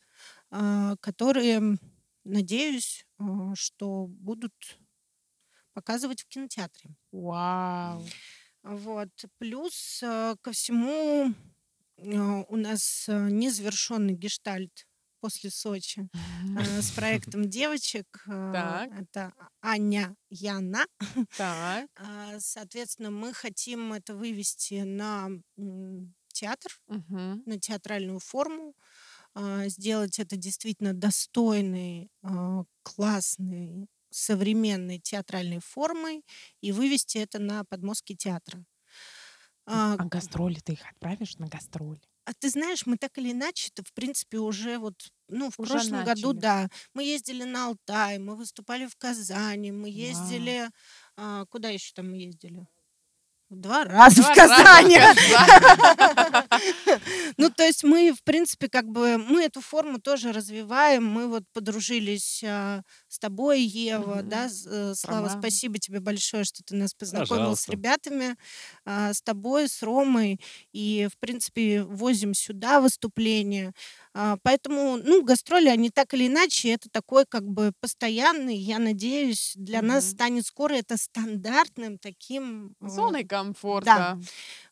[0.50, 1.78] а, которые
[2.24, 4.52] надеюсь, э, что будут
[5.72, 6.90] показывать в кинотеатре.
[7.12, 8.04] Вау.
[8.62, 9.08] Вот.
[9.38, 11.32] Плюс э, ко всему
[11.96, 14.86] э, у нас незавершенный гештальт
[15.20, 16.08] после Сочи
[16.56, 18.06] с проектом девочек.
[18.26, 18.90] Так.
[18.98, 20.86] Это Аня Яна.
[21.36, 21.90] Так.
[22.38, 25.28] Соответственно, мы хотим это вывести на
[26.32, 28.74] театр, на театральную форму,
[29.68, 36.24] сделать это действительно достойной, а, классной, современной театральной формой
[36.60, 38.64] и вывести это на подмостки театра.
[39.66, 42.00] А, А гастроли ты их отправишь на гастроли?
[42.26, 44.94] а ты знаешь, мы так или иначе, это в принципе уже вот,
[45.28, 46.32] ну, в Уже прошлом году, начали.
[46.32, 50.70] да, мы ездили на Алтай, мы выступали в Казани, мы ездили,
[51.16, 52.66] а, куда еще там мы ездили?
[53.50, 54.36] Два раза Два в.
[54.36, 54.98] Казани.
[57.36, 61.04] Ну, то есть мы, в принципе, как бы, мы эту форму тоже развиваем.
[61.04, 64.24] Мы вот подружились а, с тобой, Ева, Мгм.
[64.24, 65.28] да, с- э, Слава, Роман.
[65.28, 67.68] спасибо тебе большое, что ты нас познакомил с Пожалуйста.
[67.68, 68.36] ребятами,
[68.84, 70.40] а, с тобой, с Ромой,
[70.72, 73.72] и, в принципе, возим сюда выступления.
[74.14, 79.52] А, Поэтому, ну, гастроли, они так или иначе, это такой как бы постоянный, я надеюсь,
[79.56, 80.10] для нас Мгм.
[80.10, 84.18] станет скоро это стандартным таким а, Зоной комфорта.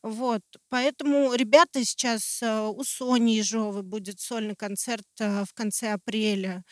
[0.03, 6.65] вот, поэтому ребята сейчас э, у Сони Ежовой будет сольный концерт э, в конце апреля.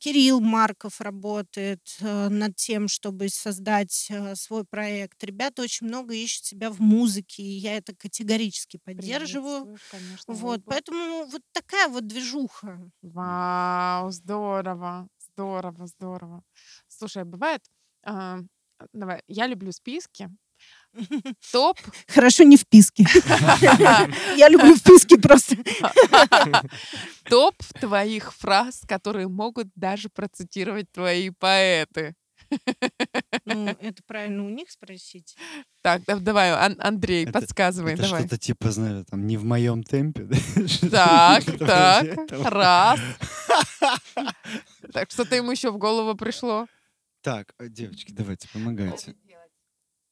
[0.00, 5.22] Кирилл Марков работает э, над тем, чтобы создать э, свой проект.
[5.24, 9.78] Ребята очень много ищут себя в музыке, и я это категорически поддерживаю.
[9.88, 10.74] Конечно, Вот, выбор.
[10.74, 12.90] поэтому вот такая вот движуха.
[13.02, 16.42] Вау, здорово, здорово, здорово.
[16.88, 17.62] Слушай, а бывает,
[18.04, 18.40] а,
[18.92, 20.28] давай, я люблю списки.
[21.52, 21.78] Топ,
[22.08, 23.04] Хорошо не в писке.
[24.36, 25.56] Я люблю вписки просто.
[27.24, 32.14] топ твоих фраз, которые могут даже процитировать твои поэты.
[33.44, 35.36] Ну, это правильно у них спросить.
[35.82, 38.20] Так, да- давай, Ан- Андрей, Это- подсказывай, Это давай.
[38.20, 40.28] что-то типа, знаю, там, не в моем темпе.
[40.90, 43.00] Так, вроде так, раз.
[44.92, 46.66] Так, что-то ему еще в голову пришло.
[47.22, 49.14] Так, э, девочки, давайте, помогайте.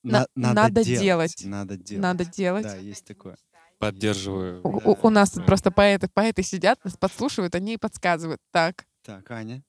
[0.03, 1.45] На- На- надо делать.
[1.45, 2.03] Надо делать.
[2.03, 2.63] Надо делать.
[2.65, 3.37] Да, есть такое.
[3.79, 4.61] Поддерживаю.
[4.65, 8.41] У, у- у нас тут просто поэты, поэты сидят, нас подслушивают, они и подсказывают.
[8.51, 9.63] Так, Так, Аня,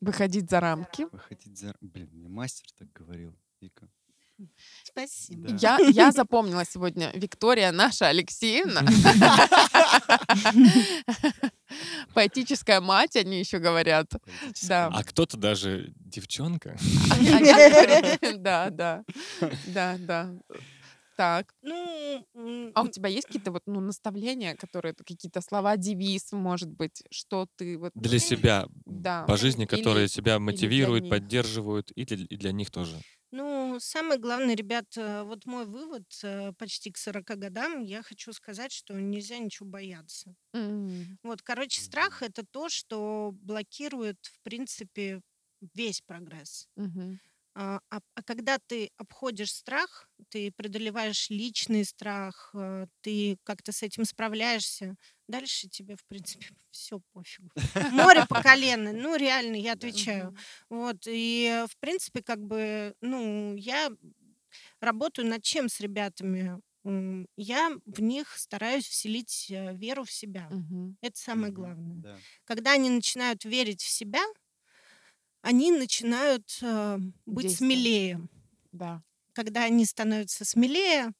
[0.00, 1.06] выходить за рамки.
[1.10, 1.74] выходить за...
[1.80, 3.34] Блин, мне мастер так говорил.
[3.60, 3.88] Вика.
[4.82, 5.48] Спасибо.
[5.50, 5.78] Да.
[5.78, 8.82] Я, я запомнила сегодня Виктория наша Алексеевна.
[12.14, 14.12] Поэтическая мать, они еще говорят.
[14.68, 14.88] Да.
[14.92, 16.76] А кто-то даже девчонка.
[17.08, 19.04] Говорят, Да, да,
[19.66, 20.34] да, да.
[21.16, 22.26] Так, Ну,
[22.74, 27.46] а у тебя есть какие-то вот ну, наставления, которые какие-то слова, девиз, может быть, что
[27.56, 32.36] ты вот Для себя, да по жизни, Или- которые тебя мотивируют, поддерживают, и для, и
[32.36, 32.96] для них тоже.
[33.34, 38.32] Ну, самое главное, ребят, э, вот мой вывод э, почти к 40 годам, я хочу
[38.34, 40.34] сказать, что нельзя ничего бояться.
[40.54, 45.22] М, Вот, короче, страх— это то, что блокирует, в принципе,
[45.74, 46.68] весь прогресс.
[46.76, 47.18] мгм.
[47.54, 53.82] А, а- а когда ты обходишь страх, ты преодолеваешь личный страх, э, ты как-то с
[53.82, 54.96] этим справляешься,
[55.32, 57.50] дальше тебе, в принципе, все пофигу.
[57.92, 60.36] Море по колено, ну, реально, я отвечаю.
[60.68, 63.90] Вот, и, в принципе, как бы, ну, я
[64.80, 66.60] работаю над чем с ребятами?
[67.36, 70.50] Я в них стараюсь вселить э, веру в себя.
[71.00, 71.96] Это самое главное.
[72.02, 72.18] Да.
[72.44, 74.22] Когда они начинают верить в себя,
[75.42, 78.20] они начинают э, быть смелее.
[78.72, 79.00] Да.
[79.32, 81.12] Когда они становятся смелее,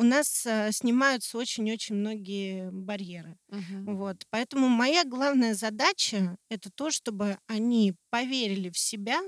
[0.00, 3.36] у нас э, снимаются очень-очень многие барьеры.
[3.50, 3.96] Мгм.
[3.96, 4.24] Вот.
[4.30, 9.20] Поэтому моя главная задача это то, чтобы они поверили в себя,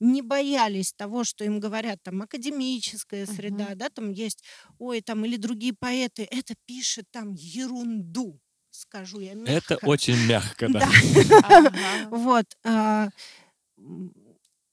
[0.00, 4.42] не боялись того, что им говорят там академическая среда, да, там есть,
[4.78, 8.40] ой, там или другие поэты, это пишет там ерунду,
[8.70, 9.74] скажу я мягко.
[9.74, 10.88] Это очень мягко, да.
[12.10, 12.46] Вот.
[12.64, 13.08] а,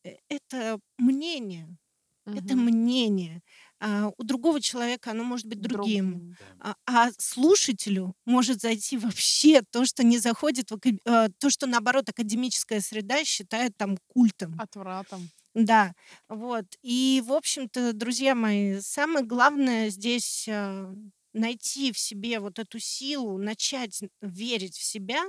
[0.04, 1.78] э, Это мнение.
[2.26, 3.44] Это мнение.
[3.80, 6.12] А У другого человека оно может быть другим.
[6.12, 6.38] Другим.
[6.60, 12.10] А, а слушателю может зайти вообще то, что не заходит, в э, то, что наоборот
[12.10, 14.56] академическая среда считает там культом.
[14.60, 15.30] Отвратом.
[15.54, 15.94] Да,
[16.28, 16.66] вот.
[16.82, 20.94] И, в общем-то, друзья мои, самое главное здесь а,
[21.34, 25.22] найти в себе вот эту силу, начать верить в себя,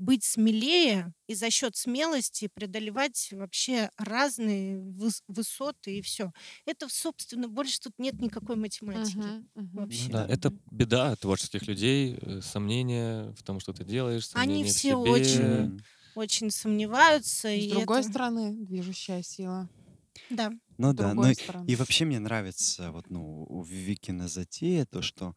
[0.00, 6.32] быть смелее и за счет смелости преодолевать вообще разные выс- высоты и все.
[6.64, 9.16] Это, собственно, больше тут нет никакой математики.
[9.18, 9.70] Мгм, мгм.
[9.74, 10.04] Вообще.
[10.06, 14.64] Ну да, это беда творческих людей, э, сомнения в том, что ты делаешь, Они сомнения
[14.64, 14.96] в все себе.
[14.96, 15.82] очень-
[16.14, 17.48] очень сомневаются.
[17.48, 19.68] С и другой это- стороны, движущая сила.
[20.30, 20.50] Да.
[20.78, 21.34] Ну да, ну и-
[21.66, 25.34] и вообще мне нравится вот ну у Викина затея то, что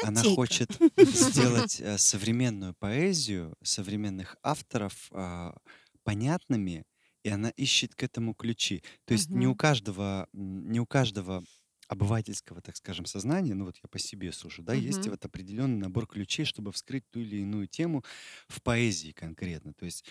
[0.00, 0.24] она Затейка.
[0.24, 0.80] хочет
[1.12, 5.56] сделать э, современную поэзию современных авторов а,
[6.04, 6.84] понятными,
[7.24, 8.82] и она ищет к этому ключи.
[9.04, 11.44] То есть не у каждого, не у каждого
[11.88, 15.08] обывательского, так скажем, сознания, ну вот я по себе сужу, да, есть Мгм.
[15.08, 18.02] вот определенный набор ключей, чтобы вскрыть ту или иную тему
[18.48, 19.74] в поэзии конкретно.
[19.74, 20.04] То есть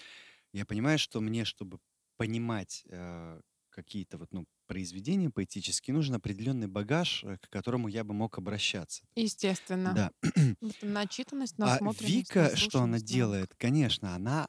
[0.54, 1.80] я понимаю, что мне, чтобы
[2.18, 8.14] понимать э, какие-то вот, ну, произведения поэтические, нужен определенный багаж, э, к которому я бы
[8.14, 9.04] мог обращаться.
[9.16, 10.00] Естественно.
[10.00, 10.12] Да.
[10.82, 13.54] Начитанность, А насмотренность, Вика, что она делает?
[13.58, 14.48] Конечно, она,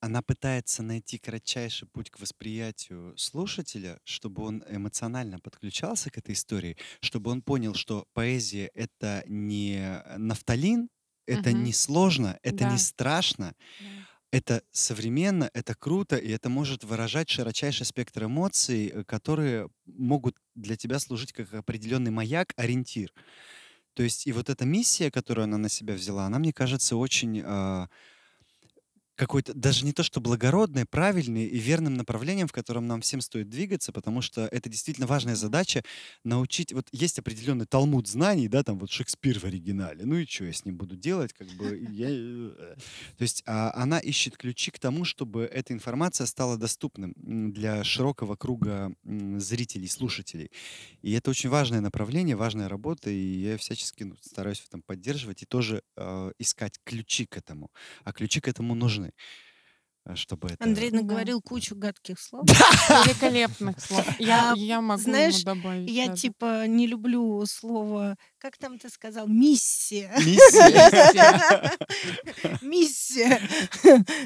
[0.00, 6.78] она пытается найти кратчайший путь к восприятию слушателя, чтобы он эмоционально подключался к этой истории,
[7.00, 10.90] чтобы он понял, что поэзия— это не нафталин,
[11.26, 11.54] это Мгм.
[11.54, 12.66] не сложно, это Да.
[12.66, 14.06] не страшно, Да.
[14.36, 20.76] Это современно, это круто, и это может выражать широчайший спектр эмоций, э, которые могут для
[20.76, 23.14] тебя служить как определенный маяк, ориентир.
[23.94, 27.42] То есть и вот эта миссия, которую она на себя взяла, она, мне кажется, очень
[27.46, 27.88] а,
[29.16, 33.48] какой-то, даже не то что благородной, правильной и верным направлением, в котором нам всем стоит
[33.48, 35.82] двигаться, потому что это действительно важная задача
[36.24, 40.44] научить, вот есть определенный талмуд знаний, да, там вот Шекспир в оригинале, ну и что
[40.44, 42.76] я с ним буду делать, как бы, я, э,
[43.16, 47.84] то есть а, она ищет ключи к тому, чтобы эта информация стала доступным м, для
[47.84, 50.50] широкого круга м, зрителей, слушателей.
[51.02, 55.42] И это очень важное направление, важная работа, и я всячески ну, стараюсь в этом поддерживать
[55.42, 57.70] и тоже э, искать ключи к этому.
[58.04, 59.45] А ключи к этому нужны, definitely.
[60.14, 60.62] Чтобы это...
[60.64, 60.98] Андрей Да.
[60.98, 62.44] наговорил кучу гадких слов.
[63.06, 64.06] Великолепных слов.
[64.20, 65.90] Я, А, я могу знаешь, ему добавить.
[65.90, 66.22] Я даже.
[66.22, 70.12] типа не люблю слово, как там ты сказал, миссия.
[70.18, 71.72] Миссия.
[72.62, 73.40] Миссия.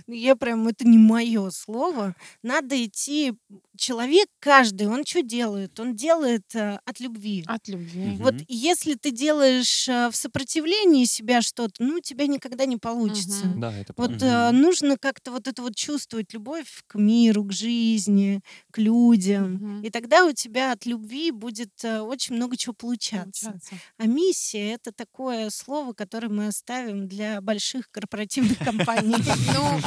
[0.06, 2.14] Я прям, это не мое слово.
[2.42, 3.32] Надо идти.
[3.76, 5.78] Человек каждый, он что делает?
[5.80, 7.44] Он делает э, от любви.
[7.46, 8.16] От любви.
[8.18, 13.46] Вот если ты делаешь э, в сопротивлении себя что-то, ну, у тебя никогда не получится.
[13.56, 18.42] Да, это Вот э, нужно как-то вот это вот чувствовать любовь к миру, к жизни,
[18.70, 19.54] к людям.
[19.54, 19.82] Мгм.
[19.82, 23.50] И тогда у тебя от любви будет э, очень много чего получаться.
[23.50, 23.74] Получаться.
[23.98, 29.16] А миссия это такое слово, которое мы оставим для больших корпоративных компаний.
[29.52, 29.80] Ну,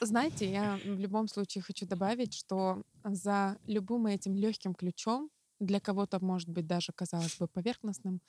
[0.00, 6.24] знаете, я в любом случае хочу добавить, что за любым этим легким ключом, для кого-то,
[6.24, 8.20] может быть, даже, казалось бы, поверхностным,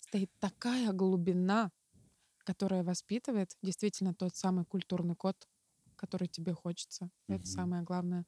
[0.00, 1.70] стоит такая глубина,
[2.44, 5.36] которая воспитывает действительно тот самый культурный код,
[5.96, 7.10] который тебе хочется.
[7.28, 7.46] Это Мгм.
[7.46, 8.24] самое главное.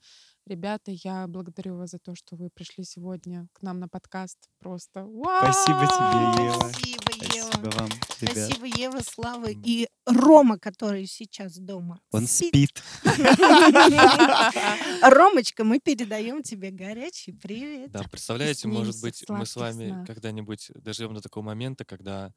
[0.46, 4.38] Ребята, я благодарю вас за то, что вы пришли сегодня к нам на подкаст.
[4.58, 5.06] Просто
[5.40, 6.44] Спасибо тебе, вау!
[6.44, 6.70] Ева.
[6.70, 7.50] Спасибо, Ева.
[7.50, 7.90] Спасибо вам,
[8.20, 8.36] ребят.
[8.36, 12.00] Спасибо, Ева, Слава и Рома, который сейчас дома.
[12.12, 12.82] Он спит.
[15.02, 17.90] Ромочка, мы передаем тебе горячий привет.
[17.90, 22.32] Да, представляете, может быть, мы с вами когда-нибудь доживем до такого момента, когда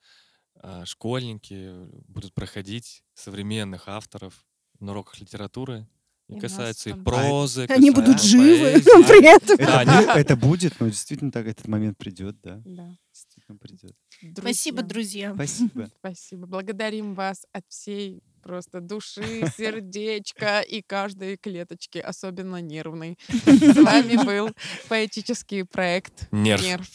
[0.56, 4.46] а, школьники будут проходить современных авторов
[4.82, 5.88] на уроках литературы.
[6.28, 8.84] И касается и прозы, Они будут живы поэзии.
[9.08, 9.58] при этом.
[9.58, 12.62] Да, Это, будет, но действительно так этот момент придет, да.
[12.64, 12.98] Да.
[13.12, 13.94] Действительно придет.
[14.38, 15.34] Спасибо, Друзья.
[15.34, 15.92] Спасибо.
[16.00, 16.48] Спасибо.
[16.48, 23.18] Благодарим вас от всей просто души, сердечка и каждой клеточки, особенно нервной.
[23.28, 24.52] С вами был
[24.88, 26.88] поэтический проект Нерв.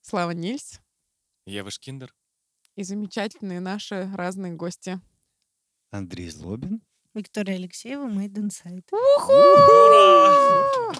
[0.00, 0.80] Слава Нильс
[1.44, 2.14] Ева Шкиндер.
[2.76, 5.00] и замечательные наши разные гости.
[5.96, 6.80] Андрей Злобин.
[7.14, 8.84] Виктория Алексеева, Made Inside.
[8.92, 10.92] Ура!